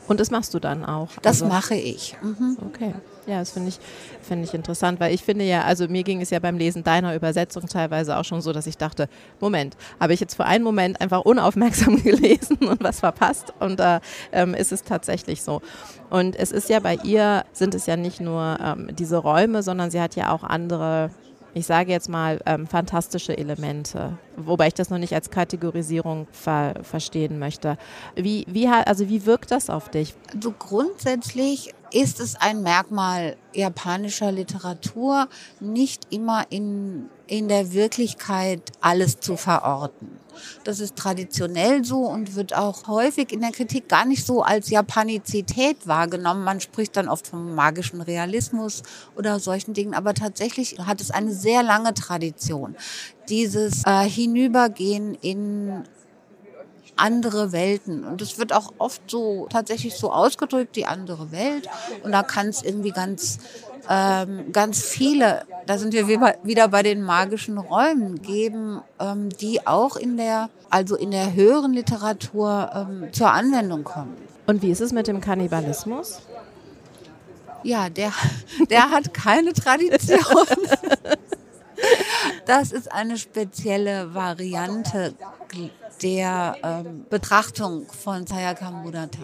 [0.08, 1.10] Und das machst du dann auch?
[1.22, 2.16] Das also, mache ich.
[2.22, 2.58] Mhm.
[2.66, 2.94] Okay.
[3.26, 3.80] Ja, das finde ich,
[4.22, 7.16] finde ich interessant, weil ich finde ja, also mir ging es ja beim Lesen deiner
[7.16, 9.08] Übersetzung teilweise auch schon so, dass ich dachte,
[9.40, 14.02] Moment, habe ich jetzt für einen Moment einfach unaufmerksam gelesen und was verpasst und da
[14.34, 15.62] ähm, ist es tatsächlich so.
[16.10, 19.90] Und es ist ja bei ihr, sind es ja nicht nur ähm, diese Räume, sondern
[19.90, 21.10] sie hat ja auch andere
[21.56, 26.74] ich sage jetzt mal, ähm, fantastische Elemente, wobei ich das noch nicht als Kategorisierung ver
[26.82, 27.78] verstehen möchte.
[28.16, 30.16] Wie, wie, also wie wirkt das auf dich?
[30.34, 35.30] Also grundsätzlich ist es ein Merkmal japanischer Literatur,
[35.60, 40.20] nicht immer in, in der Wirklichkeit alles zu verorten.
[40.64, 44.72] Das ist traditionell so und wird auch häufig in der Kritik gar nicht so als
[44.72, 46.44] Japanizität wahrgenommen.
[46.44, 48.82] Man spricht dann oft vom magischen Realismus
[49.16, 52.76] oder solchen Dingen, aber tatsächlich hat es eine sehr lange Tradition.
[53.30, 55.84] Dieses äh, Hinübergehen in
[56.96, 58.04] andere Welten.
[58.04, 61.70] Und es wird auch oft so tatsächlich so ausgedrückt, die andere Welt.
[62.04, 63.40] Und da kann es irgendwie ganz,
[63.90, 69.96] ähm, ganz viele, da sind wir wieder bei den magischen Räumen, geben, ähm, die auch
[69.96, 74.16] in der, also in der höheren Literatur ähm, zur Anwendung kommen.
[74.46, 76.22] Und wie ist es mit dem Kannibalismus?
[77.64, 78.12] Ja, der,
[78.70, 80.20] der hat keine Tradition.
[82.46, 85.14] Das ist eine spezielle Variante
[86.04, 89.20] der ähm, Betrachtung von Sayaka Murata.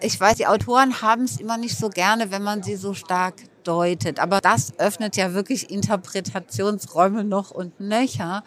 [0.00, 3.34] Ich weiß, die Autoren haben es immer nicht so gerne, wenn man sie so stark
[3.62, 4.18] deutet.
[4.18, 8.42] Aber das öffnet ja wirklich Interpretationsräume noch und nöcher.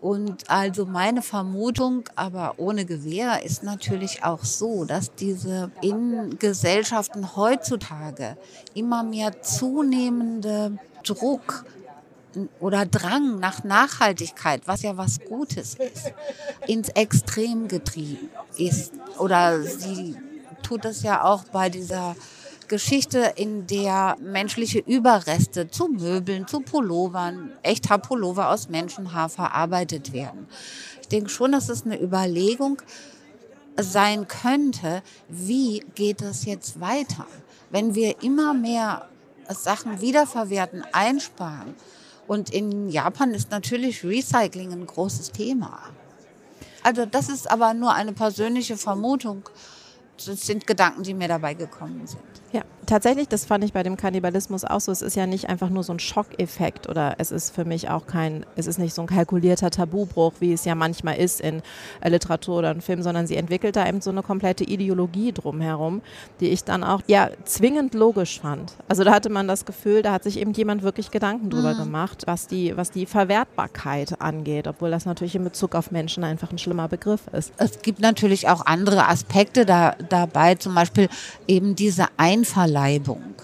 [0.00, 7.34] Und also meine Vermutung, aber ohne Gewehr, ist natürlich auch so, dass diese in Gesellschaften
[7.34, 8.36] heutzutage
[8.74, 11.64] immer mehr zunehmende Druck
[12.60, 16.12] oder Drang nach Nachhaltigkeit, was ja was Gutes ist,
[16.66, 18.92] ins Extrem getrieben ist.
[19.18, 20.16] Oder sie
[20.62, 22.16] tut es ja auch bei dieser
[22.68, 30.48] Geschichte, in der menschliche Überreste zu Möbeln, zu Pullovern, echter Pullover aus Menschenhaar verarbeitet werden.
[31.00, 32.82] Ich denke schon, dass es eine Überlegung
[33.76, 37.26] sein könnte, wie geht es jetzt weiter?
[37.70, 39.08] Wenn wir immer mehr
[39.48, 41.74] Sachen wiederverwerten, einsparen,
[42.26, 45.80] und in Japan ist natürlich Recycling ein großes Thema.
[46.82, 49.48] Also das ist aber nur eine persönliche Vermutung.
[50.24, 52.22] Das sind Gedanken, die mir dabei gekommen sind.
[52.56, 54.90] Ja, tatsächlich, das fand ich bei dem Kannibalismus auch so.
[54.90, 58.06] Es ist ja nicht einfach nur so ein Schockeffekt oder es ist für mich auch
[58.06, 61.60] kein, es ist nicht so ein kalkulierter Tabubruch, wie es ja manchmal ist in
[62.00, 66.00] äh, Literatur oder in Film, sondern sie entwickelt da eben so eine komplette Ideologie drumherum,
[66.40, 68.72] die ich dann auch ja zwingend logisch fand.
[68.88, 71.78] Also da hatte man das Gefühl, da hat sich eben jemand wirklich Gedanken drüber mhm.
[71.78, 76.52] gemacht, was die, was die Verwertbarkeit angeht, obwohl das natürlich in Bezug auf Menschen einfach
[76.52, 77.52] ein schlimmer Begriff ist.
[77.58, 81.10] Es gibt natürlich auch andere Aspekte da, dabei, zum Beispiel
[81.46, 83.34] eben diese Einverleibung Einverleibung.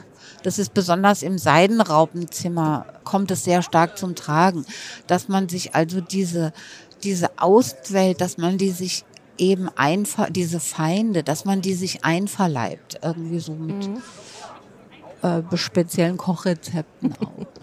[0.42, 4.64] Das ist besonders im Seidenraupenzimmer kommt es sehr stark zum Tragen,
[5.06, 6.52] dass man sich also diese,
[7.02, 9.04] diese Außenwelt, dass man die sich
[9.38, 14.02] eben einfach diese Feinde, dass man die sich einverleibt, irgendwie so mit mhm.
[15.22, 17.61] äh, speziellen Kochrezepten auch.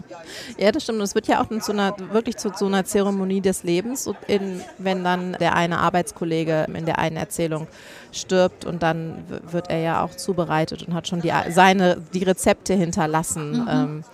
[0.56, 0.98] Ja, das stimmt.
[0.98, 4.60] Und es wird ja auch zu einer, wirklich zu, zu einer Zeremonie des Lebens, in,
[4.78, 7.66] wenn dann der eine Arbeitskollege in der einen Erzählung
[8.12, 12.74] stirbt und dann wird er ja auch zubereitet und hat schon die, seine, die Rezepte
[12.74, 13.62] hinterlassen.
[13.62, 13.68] Mhm.
[13.68, 14.04] Ähm,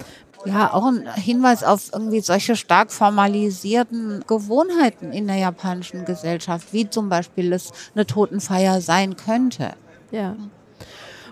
[0.44, 6.88] ja, auch ein Hinweis auf irgendwie solche stark formalisierten Gewohnheiten in der japanischen Gesellschaft, wie
[6.88, 9.72] zum Beispiel es eine Totenfeier sein könnte.
[10.12, 10.37] Ja.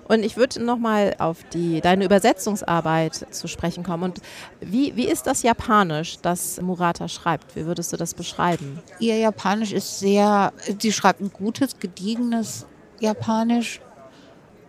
[0.07, 4.05] Und ich würde nochmal auf die, deine Übersetzungsarbeit zu sprechen kommen.
[4.05, 4.21] Und
[4.61, 7.57] wie, wie ist das Japanisch, das Murata schreibt?
[7.57, 8.81] Wie würdest du das beschreiben?
[8.99, 12.67] Ihr Japanisch ist sehr, sie schreibt ein gutes, gediegenes
[13.01, 13.81] Japanisch.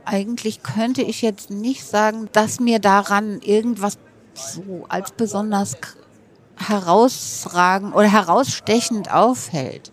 [0.05, 3.97] Eigentlich könnte ich jetzt nicht sagen, dass mir daran irgendwas
[4.33, 5.77] so als besonders
[6.57, 9.91] herausragend oder herausstechend auffällt.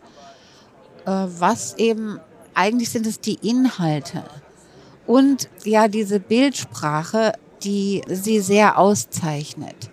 [1.06, 2.20] Äh, was eben,
[2.54, 4.22] eigentlich sind es die Inhalte
[5.06, 9.90] und ja diese Bildsprache, die sie sehr auszeichnet.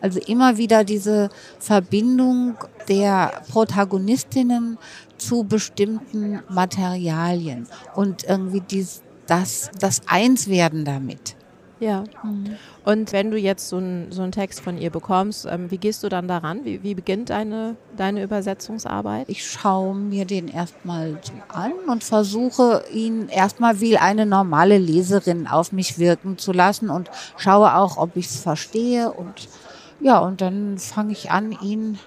[0.00, 1.28] Also immer wieder diese
[1.60, 2.56] Verbindung
[2.88, 4.78] der Protagonistinnen
[5.16, 11.36] zu bestimmten Materialien und irgendwie dies, das, das Einswerden damit.
[11.78, 12.04] Ja.
[12.22, 12.56] Mhm.
[12.84, 16.02] Und wenn du jetzt so, ein, so einen Text von ihr bekommst, ähm, wie gehst
[16.02, 16.64] du dann daran?
[16.64, 19.28] Wie, wie beginnt deine, deine Übersetzungsarbeit?
[19.28, 21.16] Ich schaue mir den erstmal
[21.48, 27.08] an und versuche ihn erstmal wie eine normale Leserin auf mich wirken zu lassen und
[27.36, 29.12] schaue auch, ob ich es verstehe.
[29.12, 29.48] Und
[30.00, 32.00] ja, und dann fange ich an, ihn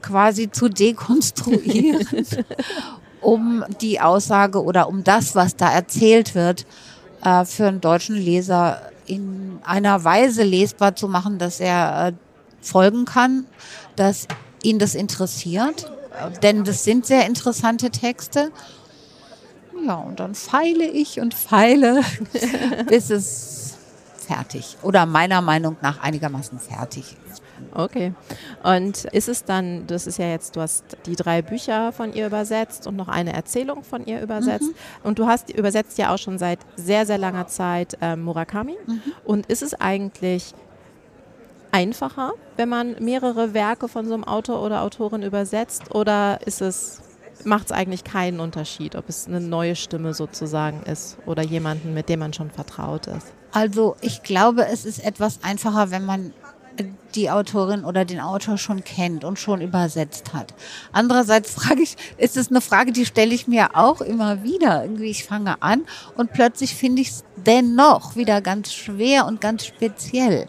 [0.00, 2.26] quasi zu dekonstruieren,
[3.20, 6.64] um die Aussage oder um das, was da erzählt wird,
[7.22, 12.12] äh, für einen deutschen Leser in einer Weise lesbar zu machen, dass er äh,
[12.60, 13.46] folgen kann,
[13.96, 14.28] dass
[14.62, 15.90] ihn das interessiert.
[16.42, 18.52] Denn das sind sehr interessante Texte.
[19.86, 22.02] Ja, und dann feile ich und feile,
[22.88, 23.74] bis es
[24.18, 27.41] fertig oder meiner Meinung nach einigermaßen fertig ist.
[27.74, 28.14] Okay.
[28.62, 32.26] Und ist es dann, das ist ja jetzt, du hast die drei Bücher von ihr
[32.26, 34.70] übersetzt und noch eine Erzählung von ihr übersetzt.
[34.70, 35.04] Mhm.
[35.04, 38.76] Und du hast übersetzt ja auch schon seit sehr, sehr langer Zeit äh, Murakami.
[38.86, 39.02] Mhm.
[39.24, 40.54] Und ist es eigentlich
[41.72, 45.94] einfacher, wenn man mehrere Werke von so einem Autor oder Autorin übersetzt?
[45.94, 47.00] Oder ist es,
[47.44, 52.08] macht es eigentlich keinen Unterschied, ob es eine neue Stimme sozusagen ist oder jemanden, mit
[52.08, 53.32] dem man schon vertraut ist?
[53.52, 56.32] Also ich glaube, es ist etwas einfacher, wenn man
[57.14, 60.54] die Autorin oder den Autor schon kennt und schon übersetzt hat.
[60.92, 64.82] Andererseits frage ich, ist es eine Frage, die stelle ich mir auch immer wieder.
[64.82, 65.82] Irgendwie, ich fange an
[66.16, 70.48] und plötzlich finde ich es dennoch wieder ganz schwer und ganz speziell.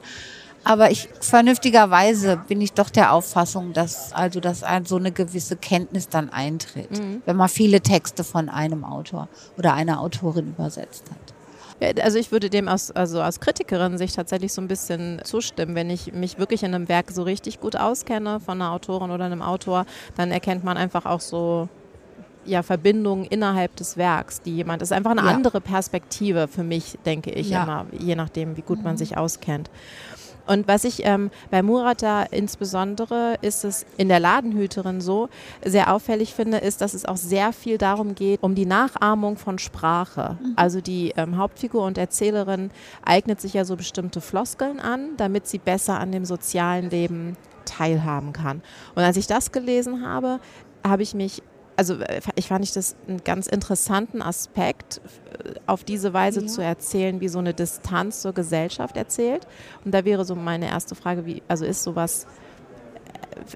[0.65, 6.07] Aber ich, vernünftigerweise bin ich doch der Auffassung, dass, also, dass so eine gewisse Kenntnis
[6.07, 7.21] dann eintritt, mhm.
[7.25, 11.22] wenn man viele Texte von einem Autor oder einer Autorin übersetzt hat.
[12.01, 15.75] Also ich würde dem aus, also aus Kritikerin sich tatsächlich so ein bisschen zustimmen.
[15.75, 19.25] Wenn ich mich wirklich in einem Werk so richtig gut auskenne von einer Autorin oder
[19.25, 21.69] einem Autor, dann erkennt man einfach auch so
[22.45, 25.27] ja, Verbindungen innerhalb des Werks, die jemand, das ist einfach eine ja.
[25.27, 27.63] andere Perspektive für mich, denke ich ja.
[27.63, 28.83] immer, je nachdem, wie gut mhm.
[28.83, 29.69] man sich auskennt.
[30.45, 35.29] Und was ich ähm, bei Murata insbesondere ist es in der Ladenhüterin so
[35.63, 39.59] sehr auffällig finde, ist, dass es auch sehr viel darum geht, um die Nachahmung von
[39.59, 40.37] Sprache.
[40.41, 40.53] Mhm.
[40.55, 42.71] Also die ähm, Hauptfigur und Erzählerin
[43.05, 48.33] eignet sich ja so bestimmte Floskeln an, damit sie besser an dem sozialen Leben teilhaben
[48.33, 48.61] kann.
[48.95, 50.39] Und als ich das gelesen habe,
[50.85, 51.41] habe ich mich
[51.75, 55.01] also äh, ich fand das einen ganz interessanten Aspekt,
[55.45, 56.47] äh, auf diese Weise ja.
[56.47, 59.47] zu erzählen, wie so eine Distanz zur Gesellschaft erzählt.
[59.83, 62.25] Und da wäre so meine erste Frage, wie, also ist sowas,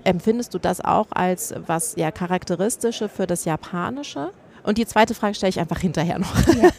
[0.03, 4.31] äh, empfindest du das auch als was ja charakteristische für das Japanische?
[4.63, 6.35] Und die zweite Frage stelle ich einfach hinterher noch.
[6.47, 6.69] Ja.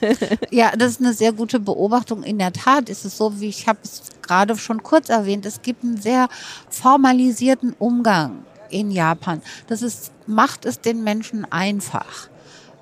[0.51, 2.23] ja, das ist eine sehr gute Beobachtung.
[2.23, 5.63] In der Tat ist es so, wie ich habe es gerade schon kurz erwähnt, es
[5.63, 6.29] gibt einen sehr
[6.69, 9.43] formalisierten Umgang in Japan.
[9.67, 12.29] Das ist, macht es den Menschen einfach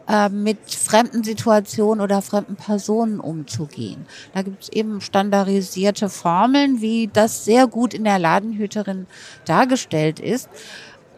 [0.09, 4.07] äh, mit fremden Situationen oder fremden Personen umzugehen.
[4.35, 9.07] Da gibt es eben standardisierte Formeln, wie das sehr gut in der Ladenhüterin
[9.47, 10.49] dargestellt ist.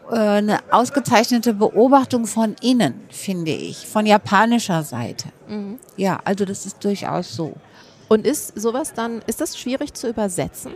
[0.09, 5.29] Äh, eine ausgezeichnete Beobachtung von innen, finde ich, von japanischer Seite.
[5.47, 5.79] Mhm.
[5.95, 7.53] Ja, also das ist durchaus so.
[8.07, 10.71] Und ist sowas dann, ist das schwierig zu übersetzen?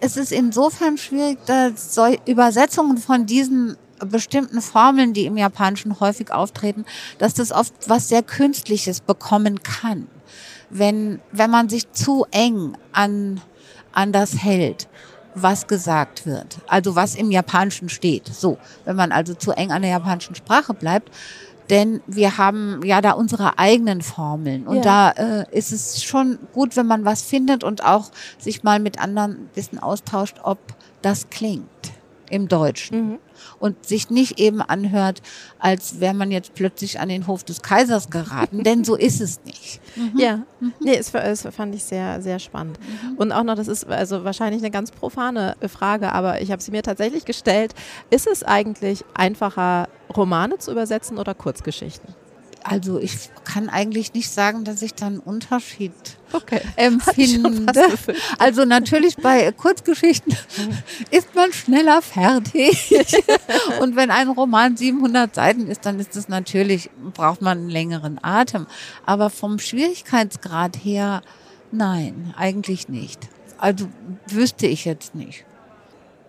[0.00, 6.84] Es ist insofern schwierig, dass Übersetzungen von diesen bestimmten Formeln, die im Japanischen häufig auftreten,
[7.18, 10.08] dass das oft was sehr Künstliches bekommen kann,
[10.70, 13.40] wenn, wenn man sich zu eng an,
[13.92, 14.88] an das hält,
[15.34, 18.28] was gesagt wird, also was im Japanischen steht.
[18.28, 21.10] So, wenn man also zu eng an der japanischen Sprache bleibt,
[21.70, 24.82] denn wir haben ja da unsere eigenen Formeln und Ja.
[24.82, 25.10] da
[25.42, 29.32] äh, ist es schon gut, wenn man was findet und auch sich mal mit anderen
[29.32, 30.58] ein bisschen austauscht, ob
[31.02, 31.64] das klingt
[32.34, 33.18] im Deutschen Mhm.
[33.60, 35.22] und sich nicht eben anhört,
[35.58, 39.40] als wäre man jetzt plötzlich an den Hof des Kaisers geraten, denn so ist es
[39.44, 39.80] nicht.
[40.16, 40.42] Ja,
[40.80, 42.78] nee, es, es fand ich sehr, sehr spannend.
[43.16, 46.72] Und auch noch, das ist also wahrscheinlich eine ganz profane Frage, aber ich habe sie
[46.72, 47.72] mir tatsächlich gestellt.
[48.10, 52.14] Ist es eigentlich einfacher, Romane zu übersetzen oder Kurzgeschichten?
[52.64, 55.92] Also ich kann eigentlich nicht sagen, dass ich da einen Unterschied
[56.32, 56.62] Okay.
[56.76, 57.72] empfinde.
[57.74, 58.24] fast befürchtet.
[58.38, 60.34] Also natürlich bei Kurzgeschichten
[61.10, 62.92] ist man schneller fertig.
[63.80, 68.18] Und wenn ein Roman 700 Seiten ist, dann ist es natürlich, braucht man einen längeren
[68.22, 68.66] Atem.
[69.04, 71.20] Aber vom Schwierigkeitsgrad her,
[71.70, 73.28] nein, eigentlich nicht.
[73.58, 73.88] Also
[74.26, 75.44] wüsste ich jetzt nicht.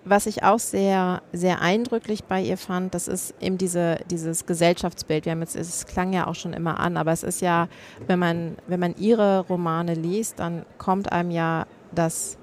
[0.08, 5.26] Was ich auch sehr, sehr eindrücklich bei ihr fand, das ist eben diese, dieses Gesellschaftsbild.
[5.26, 7.68] Wir haben jetzt, es klang ja auch schon immer an, aber es ist ja,
[8.06, 12.38] wenn man, wenn man ihre Romane liest, dann kommt einem ja das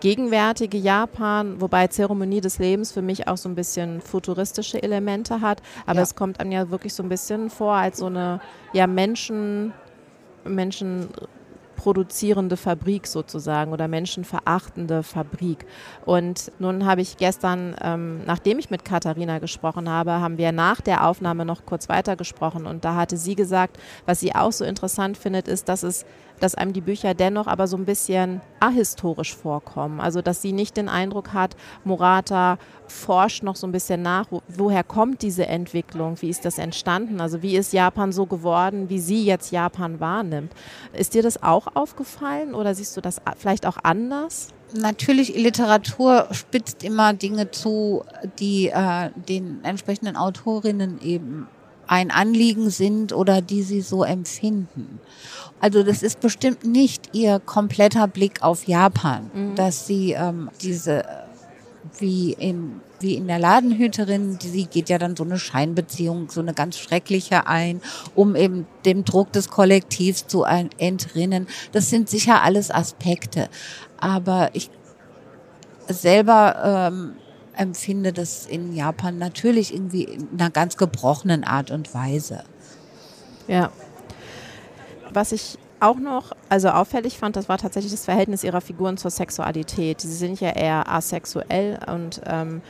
[0.00, 5.62] gegenwärtige Japan, wobei Zeremonie des Lebens für mich auch so ein bisschen futuristische Elemente hat,
[5.86, 6.02] aber Ja.
[6.02, 8.40] es kommt einem ja wirklich so ein bisschen vor als so eine
[8.72, 9.72] ja Menschen,
[10.44, 11.08] Menschen
[11.76, 15.66] produzierende Fabrik sozusagen oder menschenverachtende Fabrik.
[16.04, 20.80] Und nun habe ich gestern, ähm, nachdem ich mit Katharina gesprochen habe, haben wir nach
[20.80, 24.64] der Aufnahme noch kurz weiter gesprochen und da hatte sie gesagt, was sie auch so
[24.64, 26.04] interessant findet, ist, dass es
[26.40, 30.00] dass einem die Bücher dennoch aber so ein bisschen ahistorisch vorkommen.
[30.00, 34.42] Also dass sie nicht den Eindruck hat, Murata forscht noch so ein bisschen nach, wo,
[34.48, 38.98] woher kommt diese Entwicklung, wie ist das entstanden, also wie ist Japan so geworden, wie
[38.98, 40.52] sie jetzt Japan wahrnimmt.
[40.92, 44.48] Ist dir das auch aufgefallen oder siehst du das vielleicht auch anders?
[44.72, 48.04] Natürlich, Literatur spitzt immer Dinge zu,
[48.38, 51.46] die äh, den entsprechenden Autorinnen eben
[51.86, 55.00] ein Anliegen sind oder die sie so empfinden.
[55.60, 61.04] Also das ist bestimmt nicht ihr kompletter Blick auf Japan, dass sie ähm, diese,
[61.98, 66.54] wie in, wie in der Ladenhüterin, sie geht ja dann so eine Scheinbeziehung, so eine
[66.54, 67.80] ganz schreckliche ein,
[68.14, 71.46] um eben dem Druck des Kollektivs zu entrinnen.
[71.72, 73.48] Das sind sicher alles Aspekte.
[73.98, 74.70] Aber ich
[75.88, 77.16] selber ähm,
[77.56, 82.44] empfinde das in Japan natürlich irgendwie in einer ganz gebrochenen Art und Weise.
[83.46, 83.70] Ja.
[85.12, 89.10] Was ich auch noch, also auffällig fand, das war tatsächlich das Verhältnis ihrer Figuren zur
[89.10, 90.00] Sexualität.
[90.00, 92.62] Sie sind ja eher asexuell und ähm,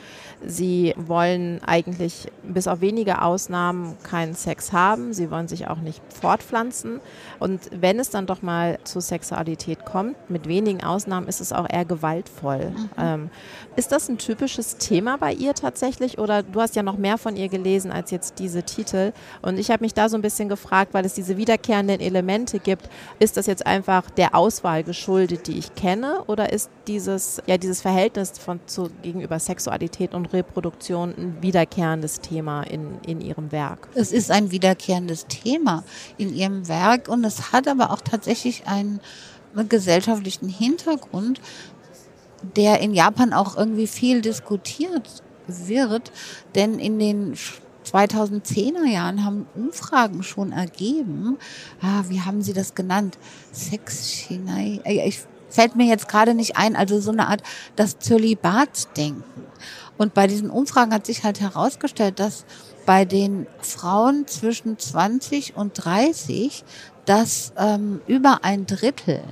[0.47, 5.13] sie wollen eigentlich bis auf wenige Ausnahmen keinen Sex haben.
[5.13, 7.01] Sie wollen sich auch nicht fortpflanzen.
[7.39, 11.69] Und wenn es dann doch mal zur Sexualität kommt, mit wenigen Ausnahmen, ist es auch
[11.69, 12.73] eher gewaltvoll.
[12.99, 13.31] Ähm,
[13.77, 16.19] ist das ein typisches Thema bei ihr tatsächlich?
[16.19, 19.13] Oder du hast ja noch mehr von ihr gelesen als jetzt diese Titel.
[19.43, 22.89] Und ich habe mich da so ein bisschen gefragt, weil es diese wiederkehrenden Elemente gibt.
[23.19, 26.23] Ist das jetzt einfach der Auswahl geschuldet, die ich kenne?
[26.27, 32.63] Oder ist dieses, ja, dieses Verhältnis von, zu, gegenüber Sexualität und Reproduktion ein wiederkehrendes Thema
[32.63, 33.89] in, in ihrem Werk?
[33.95, 35.85] Es ist ein wiederkehrendes Thema
[36.19, 39.01] in ihrem Werk und es hat aber auch tatsächlich einen,
[39.57, 41.41] einen gesellschaftlichen Hintergrund,
[42.57, 46.13] der in Japan auch irgendwie viel diskutiert wird,
[46.55, 47.35] denn in den
[47.85, 51.39] 2010er Jahren haben Umfragen schon ergeben,
[51.81, 53.19] ah, wie haben sie das genannt?
[53.53, 55.21] Sexinai, äh, ich
[55.55, 57.43] fällt mir jetzt gerade nicht ein, also so eine Art
[57.77, 59.23] das Zölibatsdenken.
[59.97, 62.45] Und bei diesen Umfragen hat sich halt herausgestellt, dass
[62.87, 66.65] bei den Frauen zwischen 20 und 30,
[67.05, 69.23] dass ähm, über ein Drittel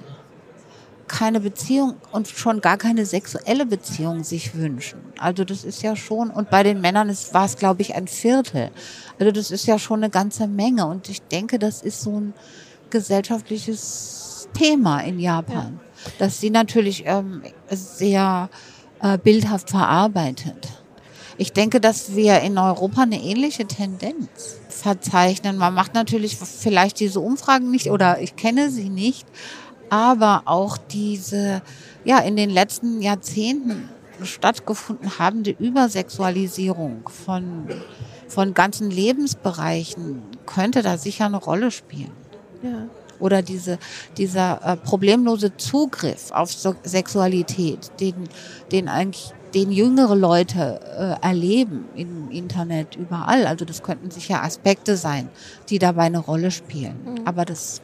[1.09, 4.99] keine Beziehung und schon gar keine sexuelle Beziehung sich wünschen.
[5.19, 8.09] Also das ist ja schon, und bei den Männern ist, war es, glaube ich, ein
[8.09, 8.71] Viertel.
[9.19, 10.87] Also das ist ja schon eine ganze Menge.
[10.87, 12.35] Und ich denke, das ist so ein
[12.89, 15.81] gesellschaftliches Thema in Japan,
[16.19, 18.49] dass sie natürlich ähm, sehr
[19.03, 20.69] äh, bildhaft verarbeitet.
[21.39, 25.57] Ich denke, dass wir in Europa eine ähnliche Tendenz verzeichnen.
[25.57, 29.27] Man macht natürlich vielleicht diese Umfragen nicht oder ich kenne sie nicht,
[29.91, 31.63] aber auch diese,
[32.05, 33.89] ja, in den letzten Jahrzehnten
[34.23, 37.67] stattgefunden habende Übersexualisierung von,
[38.29, 42.13] von ganzen Lebensbereichen könnte da sicher eine Rolle spielen.
[42.63, 42.89] Ja.
[43.23, 43.79] Oder diese,
[44.19, 48.29] dieser äh, problemlose Zugriff auf so Sexualität, den,
[48.73, 53.47] den eigentlich den jüngere Leute äh, erleben im Internet überall.
[53.47, 55.29] Also das könnten sicher Aspekte sein,
[55.69, 57.21] die dabei eine Rolle spielen.
[57.25, 57.81] Aber das,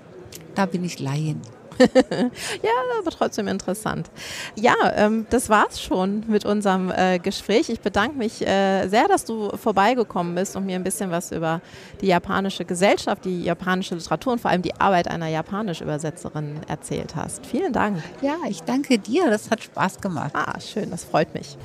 [0.54, 1.40] da bin ich Laien.
[2.62, 4.10] ja, aber trotzdem interessant.
[4.54, 7.68] Ja, ähm, das war's schon mit unserem äh, Gespräch.
[7.68, 11.60] Ich bedanke mich äh, sehr, dass du vorbeigekommen bist und mir ein bisschen was über
[12.00, 17.46] die japanische Gesellschaft, die japanische Literatur und vor allem die Arbeit einer Japanisch-Übersetzerin erzählt hast.
[17.46, 18.02] Vielen Dank.
[18.22, 19.30] Ja, ich danke dir.
[19.30, 20.32] Das hat Spaß gemacht.
[20.34, 21.56] Ah, schön, das freut mich.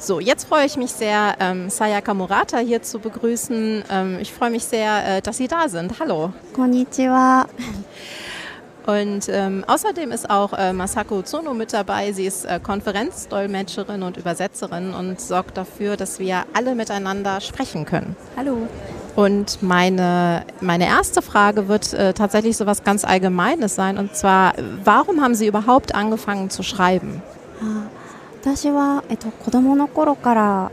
[0.00, 3.82] So, jetzt freue ich mich sehr, ähm, Sayaka Murata hier zu begrüßen.
[3.90, 5.98] Ähm, ich freue mich sehr, äh, dass Sie da sind.
[5.98, 6.32] Hallo.
[6.52, 7.46] Konnichiwa.
[8.87, 12.11] Und ähm, außerdem ist auch äh, Masako Tsuno mit dabei.
[12.11, 18.17] Sie ist äh, Konferenzdolmetscherin und Übersetzerin und sorgt dafür, dass wir alle miteinander sprechen können.
[18.35, 18.67] Hallo.
[19.15, 23.97] Und meine, meine erste Frage wird äh, tatsächlich so was ganz Allgemeines sein.
[23.97, 24.53] Und zwar,
[24.83, 27.21] warum haben Sie überhaupt angefangen zu schreiben?
[28.43, 30.71] 私は、えっと、子供の頃から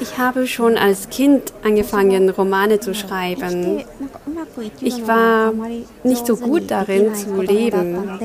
[0.00, 3.84] ich habe schon als Kind angefangen, Romane zu schreiben.
[4.80, 5.52] Ich war
[6.04, 8.18] nicht so gut darin zu leben.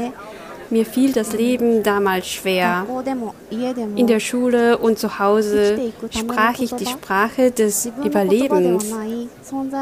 [0.70, 2.86] Mir fiel das Leben damals schwer.
[3.96, 5.80] In der Schule und zu Hause
[6.10, 8.94] sprach ich die Sprache des Überlebens.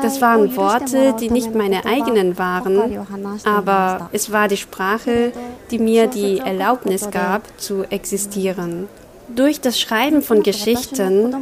[0.03, 2.99] Das waren Worte, die nicht meine eigenen waren,
[3.43, 5.31] aber es war die Sprache,
[5.71, 8.87] die mir die Erlaubnis gab, zu existieren.
[9.33, 11.33] Durch das Schreiben von Geschichten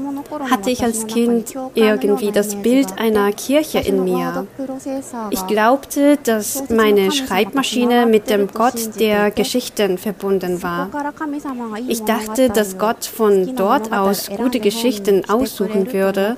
[0.50, 4.48] hatte ich als Kind irgendwie das Bild einer Kirche in mir.
[5.30, 10.90] Ich glaubte, dass meine Schreibmaschine mit dem Gott der Geschichten verbunden war.
[11.88, 16.38] Ich dachte, dass Gott von dort aus gute Geschichten aussuchen würde,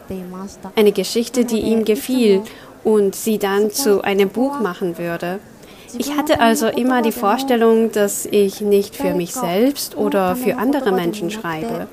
[0.76, 2.42] eine Geschichte, die ihm gefiel
[2.84, 5.40] und sie dann zu einem Buch machen würde.
[5.99, 10.93] Ich hatte also immer die Vorstellung, dass ich nicht für mich selbst oder für andere
[10.93, 11.89] Menschen schreibe,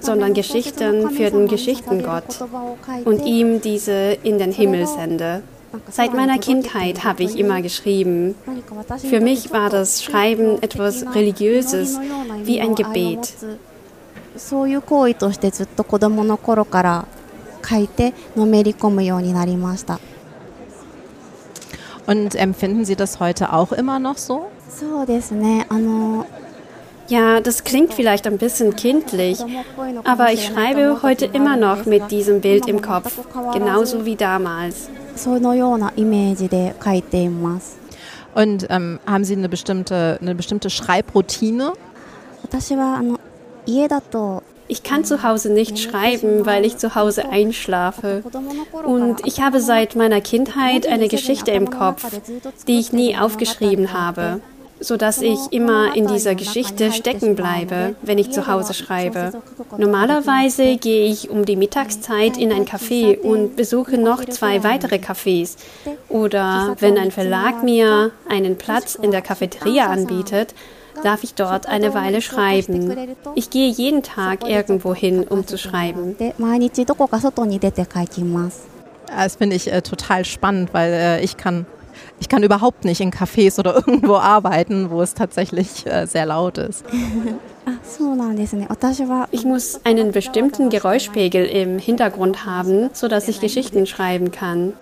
[0.00, 2.44] sondern Geschichten für den Geschichtengott
[3.04, 5.42] und ihm diese in den Himmel sende.
[5.88, 8.34] Seit meiner Kindheit habe ich immer geschrieben.
[9.08, 12.00] Für mich war das Schreiben etwas Religiöses,
[12.44, 13.34] wie ein Gebet.
[14.36, 17.06] そういう行為としてずっと子供の頃から
[17.68, 19.98] 書いてのめり込むようになりました。
[22.07, 24.45] und empfinden Sie das heute auch immer noch so?
[25.31, 26.25] Ne, also,
[27.07, 29.39] ja, das klingt vielleicht ein bisschen kindlich,
[30.03, 33.19] aber ich schreibe heute immer noch mit diesem Bild im Kopf,
[33.53, 34.89] genauso wie damals.
[38.35, 41.73] Und ähm, haben Sie eine bestimmte, eine bestimmte Schreibroutine?
[44.67, 48.23] Ich kann zu Hause nicht schreiben, weil ich zu Hause einschlafe.
[48.83, 52.05] Und ich habe seit meiner Kindheit eine Geschichte im Kopf,
[52.67, 54.41] die ich nie aufgeschrieben habe,
[54.79, 59.33] sodass ich immer in dieser Geschichte stecken bleibe, wenn ich zu Hause schreibe.
[59.77, 65.57] Normalerweise gehe ich um die Mittagszeit in ein Café und besuche noch zwei weitere Cafés.
[66.09, 70.55] Oder wenn ein Verlag mir einen Platz in der Cafeteria anbietet,
[71.03, 72.95] darf ich dort eine Weile schreiben.
[73.35, 76.15] Ich gehe jeden Tag irgendwo hin, um zu schreiben.
[79.07, 81.65] Das finde ich äh, total spannend, weil äh, ich kann
[82.19, 86.57] ich kann überhaupt nicht in Cafés oder irgendwo arbeiten, wo es tatsächlich äh, sehr laut
[86.57, 86.83] ist.
[89.31, 94.73] Ich muss einen bestimmten Geräuschpegel im Hintergrund haben, sodass ich Geschichten schreiben kann.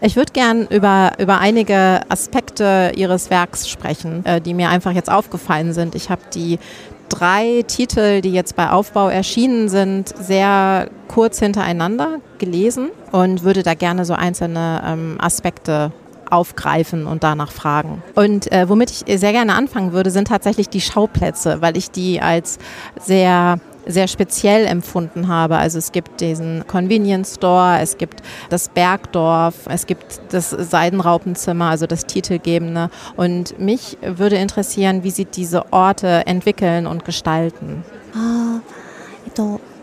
[0.00, 5.10] Ich würde gern über, über einige Aspekte Ihres Werks sprechen, äh, die mir einfach jetzt
[5.10, 5.94] aufgefallen sind.
[5.94, 6.58] Ich habe die
[7.08, 13.74] drei Titel, die jetzt bei Aufbau erschienen sind, sehr kurz hintereinander gelesen und würde da
[13.74, 15.92] gerne so einzelne ähm, Aspekte
[16.30, 18.02] aufgreifen und danach fragen.
[18.14, 22.20] Und äh, womit ich sehr gerne anfangen würde, sind tatsächlich die Schauplätze, weil ich die
[22.20, 22.58] als
[23.00, 25.56] sehr sehr speziell empfunden habe.
[25.56, 31.86] Also es gibt diesen Convenience Store, es gibt das Bergdorf, es gibt das Seidenraupenzimmer, also
[31.86, 32.90] das titelgebende.
[33.16, 37.84] Und mich würde interessieren, wie Sie diese Orte entwickeln und gestalten.
[38.14, 38.60] あ
[39.38, 39.73] あ、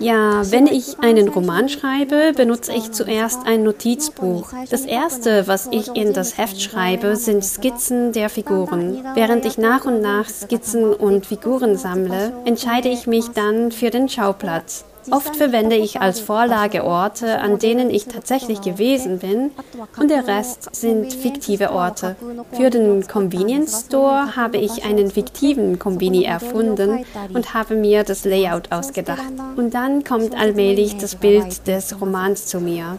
[0.00, 4.52] Ja, wenn ich einen Roman schreibe, benutze ich zuerst ein Notizbuch.
[4.70, 9.04] Das erste, was ich in das Heft schreibe, sind Skizzen der Figuren.
[9.14, 14.08] Während ich nach und nach Skizzen und Figuren sammle, entscheide ich mich dann für den
[14.08, 14.84] Schauplatz.
[15.10, 19.50] Oft verwende ich als Vorlage Orte, an denen ich tatsächlich gewesen bin,
[19.98, 22.16] und der Rest sind fiktive Orte.
[22.52, 28.72] Für den Convenience Store habe ich einen fiktiven Convini erfunden und habe mir das Layout
[28.72, 29.22] ausgedacht.
[29.56, 32.98] Und dann kommt allmählich das Bild des Romans zu mir.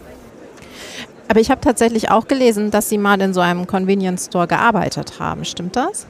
[1.27, 5.19] Aber ich habe tatsächlich auch gelesen, dass Sie mal in so einem Convenience Store gearbeitet
[5.19, 5.45] haben.
[5.45, 6.05] Stimmt das?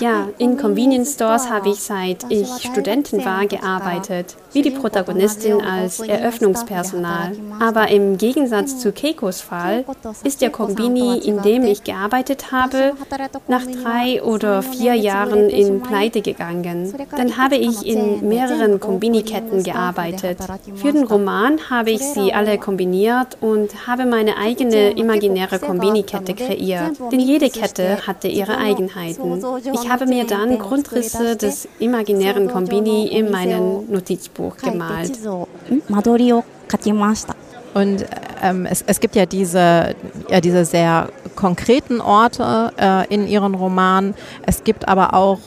[0.00, 6.00] Ja, in Convenience Stores habe ich seit ich Studentin war gearbeitet, wie die Protagonistin als
[6.00, 7.32] Eröffnungspersonal.
[7.60, 9.84] Aber im Gegensatz zu Keikos Fall
[10.24, 12.94] ist der Kombini, in dem ich gearbeitet habe,
[13.48, 16.94] nach drei oder vier Jahren in Pleite gegangen.
[17.16, 20.38] Dann habe ich in mehreren Kombini-Ketten gearbeitet.
[20.76, 26.92] Für den Roman habe ich sie alle kombiniert und habe meine eigene imaginäre Kombini-Kette kreiert.
[27.12, 29.42] Denn jede Kette hatte ihre Eigenheiten.
[29.72, 35.12] Ich habe mir dann Grundrisse des imaginären Kombini in meinem Notizbuch gemalt.
[37.72, 38.04] Und
[38.42, 39.94] ähm, es, es, gibt ja diese,
[40.28, 44.14] ja, diese sehr konkreten Orte äh, in ihren Romanen.
[44.44, 45.38] Es gibt aber auch,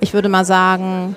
[0.00, 1.16] ich würde mal sagen,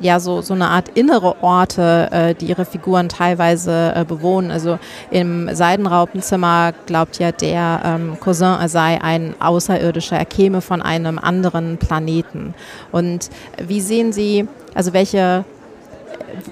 [0.00, 4.50] ja so, so eine Art innere Orte, äh, die ihre Figuren teilweise äh, bewohnen.
[4.50, 4.78] Also
[5.10, 11.18] im Seidenraupenzimmer glaubt ja der ähm, Cousin, er sei ein Außerirdischer, er käme von einem
[11.18, 12.54] anderen Planeten.
[12.92, 15.44] Und wie sehen Sie, also welche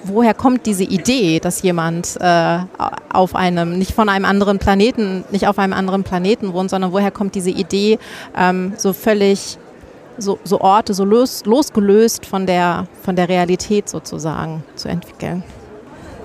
[0.04, 2.58] woher kommt diese Idee, dass jemand äh,
[3.12, 7.10] auf einem, nicht von einem anderen Planeten, nicht auf einem anderen Planeten wohnt, sondern woher
[7.10, 7.98] kommt diese Idee,
[8.36, 9.58] ähm, so völlig
[10.17, 15.43] so, so Orte so los, losgelöst von der, von der Realität sozusagen zu entwickeln.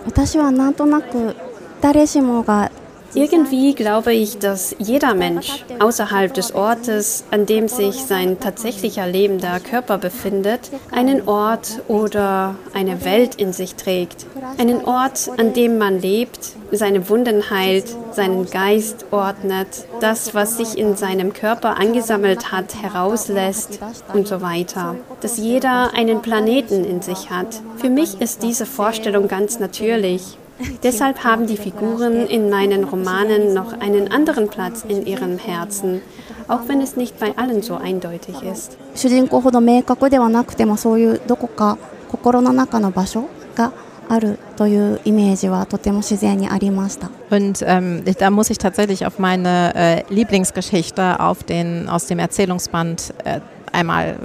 [0.07, 1.35] 私はなんとなく
[1.81, 2.71] 誰しもが
[3.14, 9.60] irgendwie glaube ich, dass jeder Mensch außerhalb des Ortes, an dem sich sein tatsächlicher lebender
[9.60, 14.26] Körper befindet, einen Ort oder eine Welt in sich trägt.
[14.58, 19.68] Einen Ort, an dem man lebt, seine Wunden heilt, seinen Geist ordnet,
[20.02, 23.80] das, was sich in seinem Körper angesammelt hat, herauslässt
[24.14, 24.96] und so weiter.
[25.22, 27.62] Dass jeder einen Planeten in sich hat.
[27.78, 30.39] Für mich ist diese Vorstellung ganz natürlich.
[30.83, 36.01] Deshalb haben die Figuren in meinen Romanen noch einen anderen Platz in ihrem Herzen,
[36.47, 38.79] auch wenn es nicht bei allen so eindeutig ist.
[38.95, 41.77] 主人公ほど明確ではなくてもそういうどこか
[42.09, 43.73] 心の中の場所が
[44.09, 47.11] あるというイメージはとても自然にありました。
[47.31, 53.41] Und ähm, da muss ich tatsächlich auf meine äh, Lieblingsgeschichte auf den, aus dem Erzählungsband äh,
[53.72, 54.18] einmal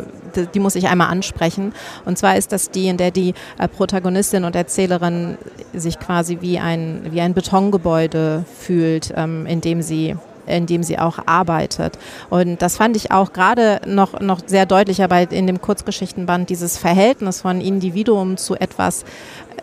[0.54, 1.72] die muss ich einmal ansprechen.
[2.04, 5.38] Und zwar ist das die, in der die äh, Protagonistin und Erzählerin
[5.72, 10.16] sich quasi wie ein, wie ein Betongebäude fühlt, ähm, in dem sie
[10.46, 11.98] in dem sie auch arbeitet.
[12.28, 16.76] Und das fand ich auch gerade noch, noch sehr deutlich, aber in dem Kurzgeschichtenband, dieses
[16.76, 19.04] Verhältnis von Individuum zu etwas,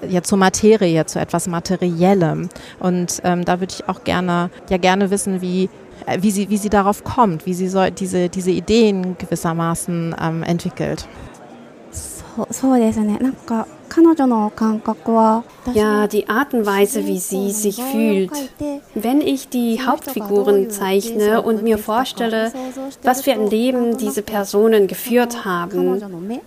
[0.01, 2.49] äh, ja, zur Materie, zu etwas Materiellem.
[2.79, 5.69] Und ähm, da würde ich auch gerne, ja, gerne wissen, wie,
[6.19, 11.07] wie sie, wie sie darauf kommt, wie sie so diese, diese Ideen gewissermaßen ähm, entwickelt.
[15.73, 18.31] Ja, die Art und Weise, wie sie sich fühlt.
[18.95, 22.53] Wenn ich die Hauptfiguren zeichne und mir vorstelle,
[23.03, 26.01] was für ein Leben diese Personen geführt haben,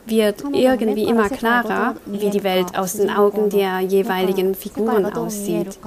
[0.07, 5.79] wird irgendwie immer klarer, wie die Welt aus den Augen der jeweiligen Figuren aussieht.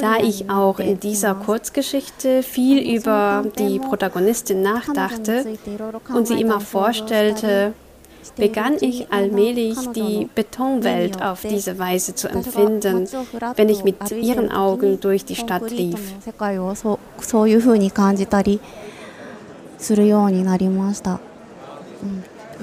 [0.00, 5.44] Da ich auch in dieser Kurzgeschichte viel über die Protagonistin nachdachte
[6.14, 7.74] und sie immer vorstellte,
[8.36, 13.08] begann ich allmählich die Betonwelt auf diese Weise zu empfinden,
[13.56, 16.14] wenn ich mit ihren Augen durch die Stadt lief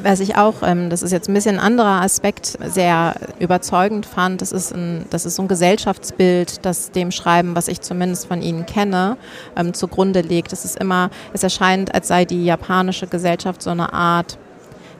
[0.03, 4.41] was ich auch, ähm, das ist jetzt ein bisschen ein anderer Aspekt, sehr überzeugend fand,
[4.41, 8.41] das ist, ein, das ist so ein Gesellschaftsbild, das dem Schreiben, was ich zumindest von
[8.41, 9.17] Ihnen kenne,
[9.55, 10.53] ähm, zugrunde legt.
[10.53, 14.37] Es ist immer, es erscheint, als sei die japanische Gesellschaft so eine Art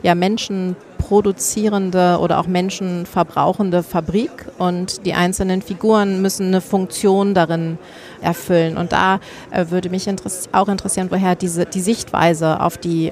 [0.02, 7.80] ja, Menschen produzierende oder auch menschenverbrauchende Fabrik und die einzelnen Figuren müssen eine Funktion darin
[8.22, 8.78] erfüllen.
[8.78, 9.20] Und da
[9.52, 10.08] äh, würde mich
[10.52, 13.12] auch interessieren, woher diese, die Sichtweise auf die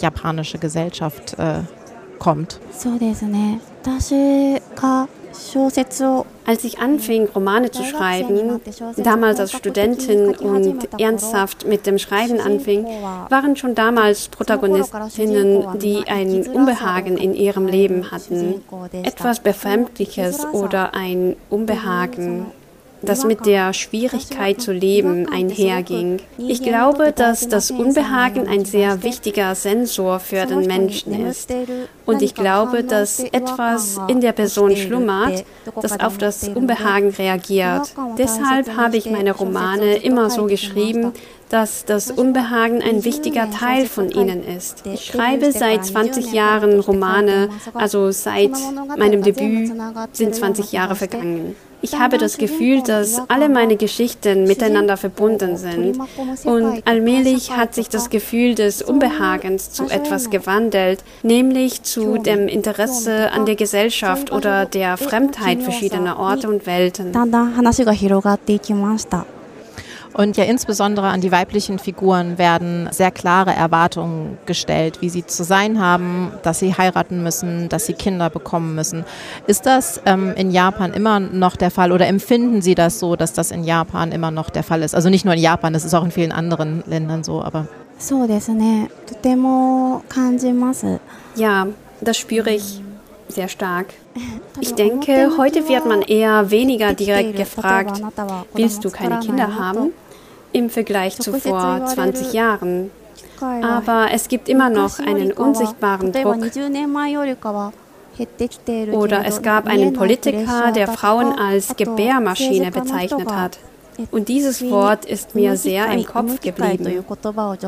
[0.00, 1.60] japanische Gesellschaft äh,
[2.18, 2.60] kommt.
[6.46, 8.60] Als ich anfing, Romane zu schreiben,
[8.96, 12.84] damals als Studentin und ernsthaft mit dem Schreiben anfing,
[13.30, 18.62] waren schon damals Protagonistinnen, die ein Unbehagen in ihrem Leben hatten,
[19.02, 22.46] etwas Befremdliches oder ein Unbehagen
[23.04, 26.18] das mit der Schwierigkeit zu leben einherging.
[26.38, 31.52] Ich glaube, dass das Unbehagen ein sehr wichtiger Sensor für den Menschen ist.
[32.06, 35.44] Und ich glaube, dass etwas in der Person schlummert,
[35.80, 37.94] das auf das Unbehagen reagiert.
[38.18, 41.12] Deshalb habe ich meine Romane immer so geschrieben,
[41.48, 44.84] dass das Unbehagen ein wichtiger Teil von ihnen ist.
[44.86, 48.52] Ich schreibe seit 20 Jahren Romane, also seit
[48.96, 49.72] meinem Debüt
[50.12, 51.54] sind 20 Jahre vergangen.
[51.84, 55.98] Ich habe das Gefühl, dass alle meine Geschichten miteinander verbunden sind.
[56.44, 63.30] Und allmählich hat sich das Gefühl des Unbehagens zu etwas gewandelt, nämlich zu dem Interesse
[63.32, 67.12] an der Gesellschaft oder der Fremdheit verschiedener Orte und Welten.
[70.14, 75.42] Und ja, insbesondere an die weiblichen Figuren werden sehr klare Erwartungen gestellt, wie sie zu
[75.42, 79.04] sein haben, dass sie heiraten müssen, dass sie Kinder bekommen müssen.
[79.48, 83.32] Ist das ähm, in Japan immer noch der Fall oder empfinden Sie das so, dass
[83.32, 84.94] das in Japan immer noch der Fall ist?
[84.94, 87.66] Also nicht nur in Japan, das ist auch in vielen anderen Ländern so, aber.
[91.34, 91.66] Ja,
[92.00, 92.80] das spüre ich
[93.28, 93.86] sehr stark.
[94.60, 98.00] Ich denke, heute wird man eher weniger direkt gefragt,
[98.54, 99.92] willst du keine Kinder haben?
[100.54, 102.90] Im Vergleich zu vor 20 Jahren.
[103.40, 106.38] Aber es gibt immer noch einen unsichtbaren Druck.
[108.92, 113.58] Oder es gab einen Politiker, der Frauen als Gebärmaschine bezeichnet hat.
[114.10, 117.04] Und dieses Wort ist mir sehr im Kopf geblieben.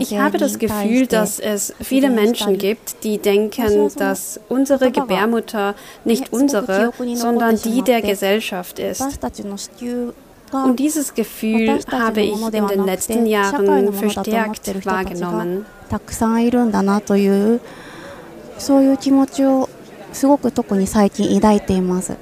[0.00, 5.74] Ich habe das Gefühl, dass es viele Menschen gibt, die denken, dass unsere Gebärmutter
[6.04, 9.04] nicht unsere, sondern die der Gesellschaft ist.
[10.55, 15.65] Und dieses Gefühl habe ich in den letzten Jahren verstärkt wahrgenommen.
[15.89, 17.59] たくさんいるんだなという
[18.57, 19.67] そういう気持ちを
[20.13, 22.15] すごく特に最近抱いています。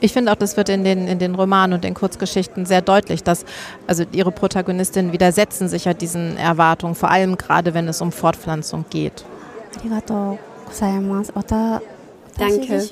[0.00, 3.22] Ich finde auch, das wird in den, in den Romanen und den Kurzgeschichten sehr deutlich,
[3.22, 3.44] dass
[3.86, 8.84] also ihre Protagonistinnen widersetzen sich ja diesen Erwartungen, vor allem gerade wenn es um Fortpflanzung
[8.90, 9.24] geht.
[9.78, 11.32] ありがとうございます。
[12.41, 12.83] Danke.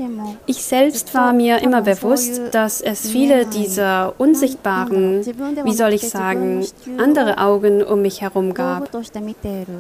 [0.46, 5.26] Ich selbst war mir immer bewusst, dass es viele dieser unsichtbaren,
[5.64, 6.66] wie soll ich sagen,
[6.98, 8.90] andere Augen um mich herum gab,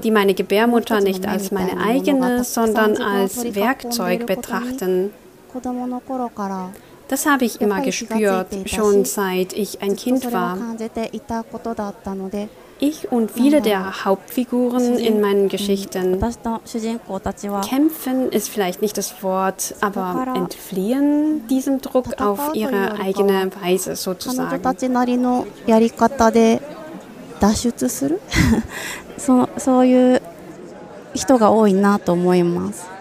[0.03, 5.11] die meine Gebärmutter nicht als meine eigene, sondern als Werkzeug betrachten.
[7.07, 10.57] Das habe ich immer gespürt, schon seit ich ein Kind war.
[12.80, 16.20] Ich und viele der Hauptfiguren in meinen Geschichten
[17.62, 24.60] kämpfen ist vielleicht nicht das Wort, aber entfliehen diesem Druck auf ihre eigene Weise sozusagen.
[27.40, 28.20] 脱出する
[29.18, 30.22] そそういう
[31.14, 32.86] 人が多いなと思います。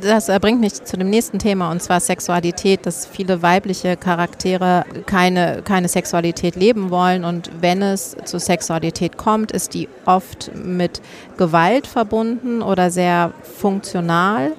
[0.00, 5.62] das bringt mich zu dem nächsten Thema und zwar Sexualität, dass viele weibliche Charaktere keine,
[5.62, 11.00] keine Sexualität leben wollen und wenn es zu Sexualität kommt, ist die oft mit
[11.36, 14.52] Gewalt verbunden oder sehr funktional,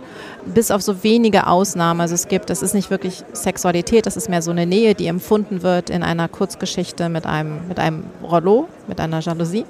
[0.45, 2.01] bis auf so wenige Ausnahmen.
[2.01, 5.07] Also es gibt, das ist nicht wirklich Sexualität, das ist mehr so eine Nähe, die
[5.07, 9.65] empfunden wird in einer Kurzgeschichte mit einem, mit einem Rollo, mit einer Jalousie.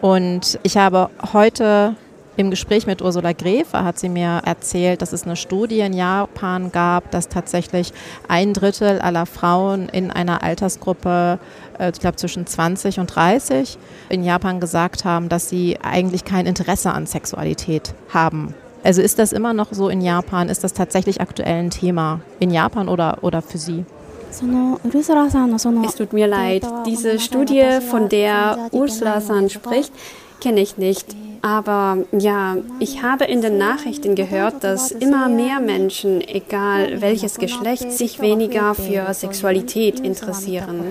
[0.00, 1.96] Und ich habe heute
[2.40, 6.72] im Gespräch mit Ursula Gräfe hat sie mir erzählt, dass es eine Studie in Japan
[6.72, 7.92] gab, dass tatsächlich
[8.28, 11.38] ein Drittel aller Frauen in einer Altersgruppe,
[11.78, 13.76] äh, ich glaube zwischen 20 und 30,
[14.08, 18.54] in Japan gesagt haben, dass sie eigentlich kein Interesse an Sexualität haben.
[18.82, 20.48] Also ist das immer noch so in Japan?
[20.48, 23.84] Ist das tatsächlich aktuell ein Thema in Japan oder, oder für Sie?
[24.30, 29.92] Es tut mir leid, diese Studie, von der Ursula-san spricht,
[30.40, 31.14] kenne ich nicht.
[31.42, 37.92] Aber ja, ich habe in den Nachrichten gehört, dass immer mehr Menschen, egal welches Geschlecht,
[37.92, 40.84] sich weniger für Sexualität interessieren.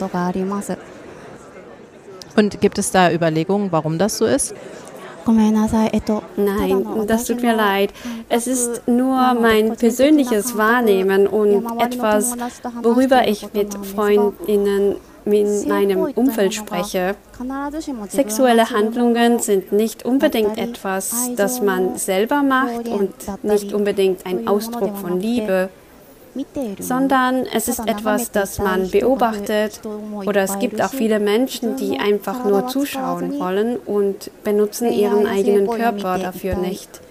[2.36, 4.56] Und gibt es da Überlegungen, warum das so ist?
[5.26, 7.94] Nein, das tut mir leid.
[8.30, 12.36] Es ist nur mein persönliches Wahrnehmen und etwas,
[12.82, 14.96] worüber ich mit Freundinnen
[15.26, 17.16] in meinem Umfeld spreche.
[18.10, 23.14] Sexuelle Handlungen sind nicht unbedingt etwas, das man selber macht und
[23.44, 25.70] nicht unbedingt ein Ausdruck von Liebe,
[26.80, 29.82] sondern es ist etwas, das man beobachtet
[30.26, 35.68] oder es gibt auch viele Menschen, die einfach nur zuschauen wollen und benutzen ihren eigenen
[35.68, 37.02] Körper dafür nicht.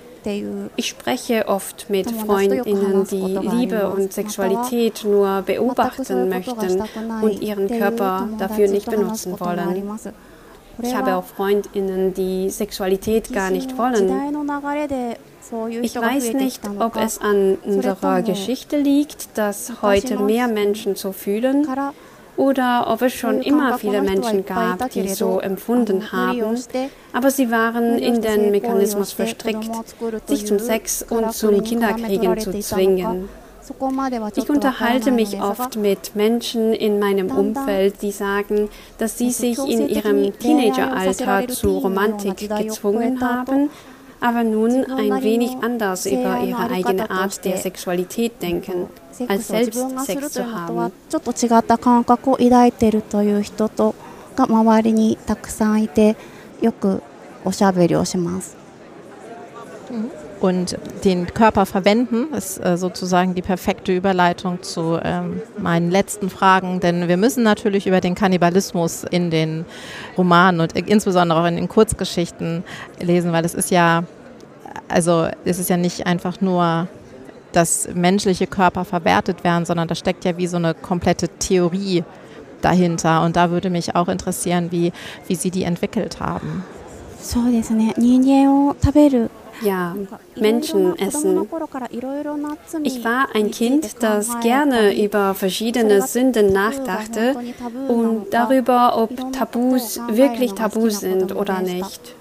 [0.77, 6.83] Ich spreche oft mit Freundinnen, die Liebe und Sexualität nur beobachten möchten
[7.23, 9.83] und ihren Körper dafür nicht benutzen wollen.
[10.81, 14.13] Ich habe auch Freundinnen, die Sexualität gar nicht wollen.
[15.83, 21.67] Ich weiß nicht, ob es an unserer Geschichte liegt, dass heute mehr Menschen so fühlen
[22.39, 26.57] oder ob es schon immer viele Menschen gab, die so empfunden haben,
[27.13, 29.69] aber sie waren in den Mechanismus verstrickt,
[30.27, 33.29] sich zum Sex und zum Kinderkriegen zu zwingen.
[34.37, 39.89] Ich unterhalte mich oft mit Menschen in meinem Umfeld, die sagen, dass sie sich in
[39.89, 43.69] ihrem Teenageralter zu Romantik gezwungen haben,
[44.21, 48.89] aber nun ein wenig anders über ihre eigene Art der Sexualität denken,
[49.28, 50.92] als selbst Sex zu haben.
[51.10, 53.96] ちょっと違った感覚を抱いているという人と
[54.36, 56.16] が周りにたくさんいて
[56.62, 57.02] よく
[57.46, 58.58] おしゃべりをします。
[60.42, 66.82] Und den Körper verwenden ist äh, sozusagen die perfekte Überleitung zu ähm, meinen letzten Fragen,
[66.82, 69.64] denn wir müssen natürlich über den Kannibalismus in den
[70.18, 72.66] Romanen und insbesondere auch in den Kurzgeschichten
[73.00, 74.04] lesen, weil es ist ja,
[74.90, 76.90] also es ist ja nicht einfach nur,
[77.53, 82.05] dass menschliche Körper verwertet werden, sondern da steckt ja wie so eine komplette Theorie
[82.61, 83.23] dahinter.
[83.25, 84.93] Und da würde mich auch interessieren, wie,
[85.27, 86.65] wie Sie die entwickelt haben.
[89.61, 89.97] Ja,
[90.37, 91.49] Menschen essen.
[92.85, 97.35] Ich war ein Kind, das gerne über verschiedene Sünden nachdachte
[97.89, 102.15] und darüber, ob Tabus wirklich Tabus sind oder nicht.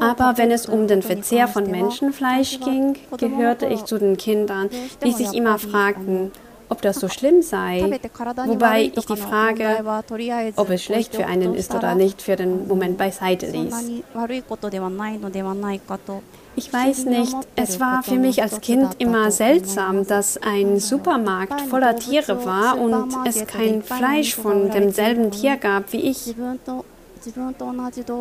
[0.00, 4.70] Aber wenn es um den Verzehr von Menschenfleisch ging, gehörte ich zu den Kindern,
[5.04, 6.30] die sich immer fragten,
[6.70, 8.00] ob das so schlimm sei.
[8.46, 9.84] Wobei ich die Frage,
[10.56, 13.90] ob es schlecht für einen ist oder nicht, für den Moment beiseite ließ.
[16.56, 21.96] Ich weiß nicht, es war für mich als Kind immer seltsam, dass ein Supermarkt voller
[21.96, 26.34] Tiere war und es kein Fleisch von demselben Tier gab wie ich.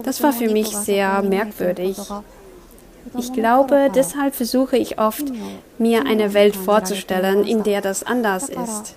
[0.03, 1.97] Das war für mich sehr merkwürdig.
[3.17, 5.25] Ich glaube, deshalb versuche ich oft,
[5.77, 8.95] mir eine Welt vorzustellen, in der das anders ist.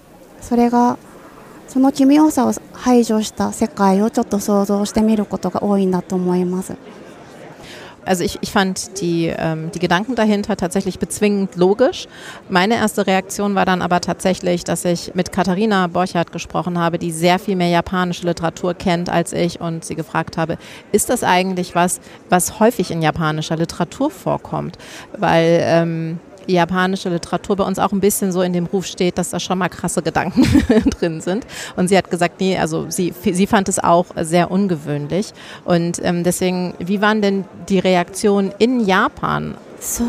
[8.04, 12.08] Also ich, ich fand die, ähm, die Gedanken dahinter tatsächlich bezwingend logisch.
[12.48, 17.12] Meine erste Reaktion war dann aber tatsächlich, dass ich mit Katharina Borchardt gesprochen habe, die
[17.12, 20.58] sehr viel mehr japanische Literatur kennt als ich und sie gefragt habe,
[20.90, 24.78] ist das eigentlich was, was häufig in japanischer Literatur vorkommt?
[25.16, 29.30] Weil ähm, japanische Literatur bei uns auch ein bisschen so in dem Ruf steht, dass
[29.30, 30.44] da schon mal krasse Gedanken
[30.98, 31.46] drin sind.
[31.76, 35.32] Und sie hat gesagt, nee, also sie, sie fand es auch sehr ungewöhnlich.
[35.64, 39.54] Und ähm, deswegen, wie waren denn die Reaktionen in Japan?
[39.80, 40.04] So,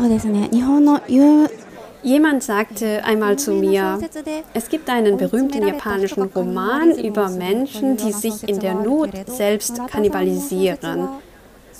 [2.04, 3.98] Jemand sagte einmal zu mir,
[4.52, 11.08] es gibt einen berühmten japanischen Roman über Menschen, die sich in der Not selbst kannibalisieren.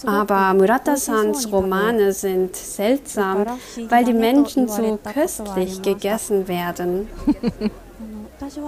[0.05, 3.47] Aber Murata-sans Romane sind seltsam,
[3.88, 7.09] weil die Menschen so köstlich gegessen werden.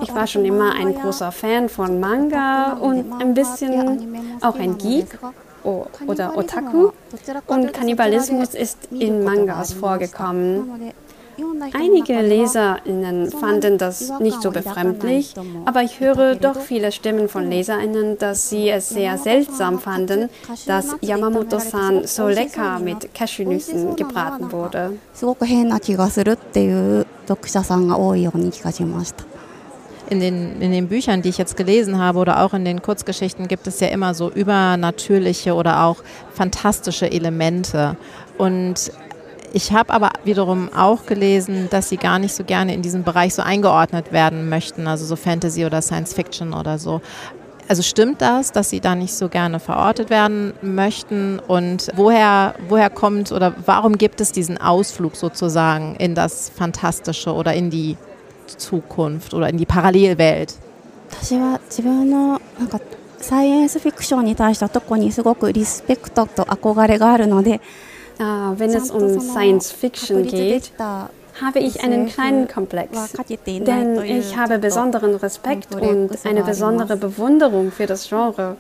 [0.03, 5.19] Ich war schon immer ein großer Fan von Manga und ein bisschen auch ein Geek
[5.65, 6.93] oder Otaku.
[7.47, 10.93] Und Kannibalismus ist in Mangas vorgekommen.
[11.74, 15.34] Einige LeserInnen fanden das nicht so befremdlich,
[15.66, 20.30] aber ich höre doch viele Stimmen von LeserInnen, dass sie es sehr seltsam fanden,
[20.68, 24.98] dass Yamamoto-san so lecker mit Cashewnüssen gebraten wurde.
[25.14, 29.26] すごく変な気がするっていう読者さんが多いように聞かせました。
[30.10, 33.48] In den, in den Büchern, die ich jetzt gelesen habe oder auch in den Kurzgeschichten
[33.48, 37.96] gibt es ja immer so übernatürliche oder auch fantastische Elemente.
[38.38, 38.92] Und
[39.54, 43.34] ich habe aber wiederum auch gelesen, dass sie gar nicht so gerne in diesen Bereich
[43.34, 47.02] so eingeordnet werden möchten, also so Fantasy oder Science Fiction oder so.
[47.68, 51.40] Also stimmt das, dass Sie da nicht so gerne verortet werden möchten?
[51.40, 57.54] Und woher, woher kommt oder warum gibt es diesen Ausflug sozusagen in das Fantastische oder
[57.54, 57.96] in die
[58.48, 60.56] Zukunft oder in die Parallelwelt?
[61.12, 62.80] 私は自分のなんか
[63.20, 67.60] サイエンスフィクションに対しては特にすごくリスペクトと憧れがあるので
[68.19, 73.13] Ah, wenn es um Science Fiction geht, habe ich einen kleinen Komplex.
[73.47, 78.57] Denn ich habe besonderen Respekt und eine besondere Bewunderung für das Genre.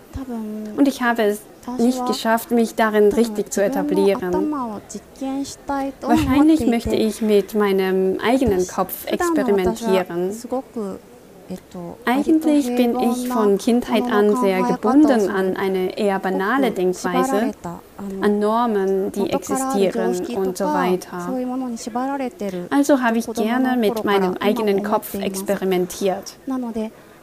[0.76, 1.40] Und ich habe es
[1.78, 4.52] nicht geschafft, mich darin richtig zu etablieren.
[6.00, 10.32] Wahrscheinlich möchte ich mit meinem eigenen Kopf experimentieren.
[12.04, 17.52] Eigentlich bin ich von Kindheit an sehr gebunden an eine eher banale Denkweise,
[18.20, 21.28] an Normen, die existieren und so weiter.
[22.70, 26.36] Also habe ich gerne mit meinem eigenen Kopf experimentiert.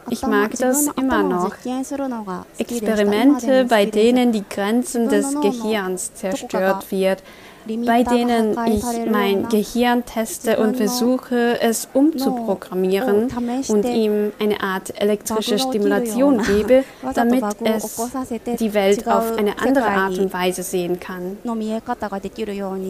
[0.09, 1.53] Ich mag das immer noch.
[2.57, 7.23] Experimente, bei denen die Grenzen des Gehirns zerstört wird,
[7.85, 13.29] bei denen ich mein Gehirn teste und versuche, es umzuprogrammieren
[13.67, 16.83] und ihm eine Art elektrische Stimulation gebe,
[17.13, 18.11] damit es
[18.59, 21.37] die Welt auf eine andere Art und Weise sehen kann.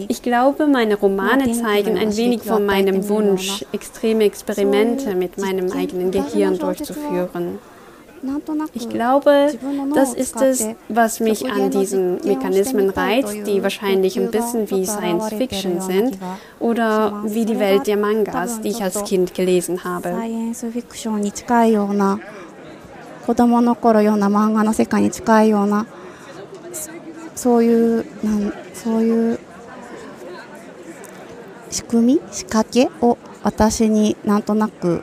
[0.08, 6.12] Ich glaube, meine Romane zeigen ein wenig von meinem Wunsch, extreme Experimente mit meinem eigenen
[6.12, 7.60] Gehirn durchzuführen.
[8.75, 9.53] Ich glaube,
[9.95, 15.29] das ist es, was mich an diesen Mechanismen reizt, die wahrscheinlich ein bisschen wie Science
[15.29, 16.19] Fiction sind
[16.59, 20.17] oder wie die Welt der Mangas, die ich als Kind gelesen habe.
[23.29, 25.85] 子供の頃ような漫画の世界に近いような
[27.35, 29.39] そういうなんそういう
[31.71, 35.03] 仕組み仕掛けを私になんとなく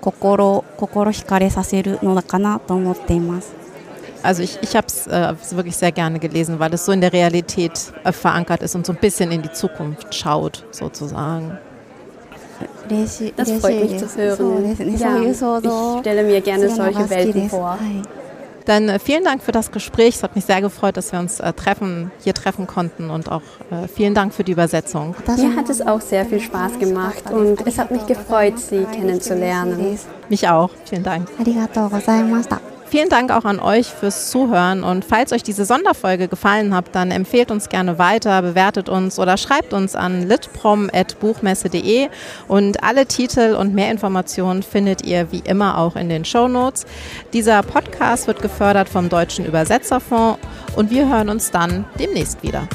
[0.00, 3.54] 心心惹かれさせるのかなと思っています。
[4.22, 7.92] Also ich, ich habe es äh, wirklich sehr gerne gelesen, weil es so in der Realität
[8.02, 11.58] äh, verankert ist und so ein bisschen in die Zukunft schaut, sozusagen.
[13.36, 14.76] Das freut mich zu hören.
[14.98, 15.36] Ja, ich
[16.00, 17.78] stelle mir gerne solche Welten vor.
[18.65, 20.15] Dann äh, vielen Dank für das Gespräch.
[20.15, 23.41] Es hat mich sehr gefreut, dass wir uns äh, treffen, hier treffen konnten und auch
[23.71, 25.15] äh, vielen Dank für die Übersetzung.
[25.37, 29.97] Mir hat es auch sehr viel Spaß gemacht und es hat mich gefreut, Sie kennenzulernen.
[30.29, 30.69] Mich auch.
[30.85, 31.27] Vielen Dank.
[32.91, 37.09] Vielen Dank auch an euch fürs Zuhören und falls euch diese Sonderfolge gefallen hat, dann
[37.09, 42.09] empfehlt uns gerne weiter, bewertet uns oder schreibt uns an litprom.buchmesse.de
[42.49, 46.85] und alle Titel und mehr Informationen findet ihr wie immer auch in den Show Notes.
[47.31, 50.41] Dieser Podcast wird gefördert vom Deutschen Übersetzerfonds
[50.75, 52.67] und wir hören uns dann demnächst wieder.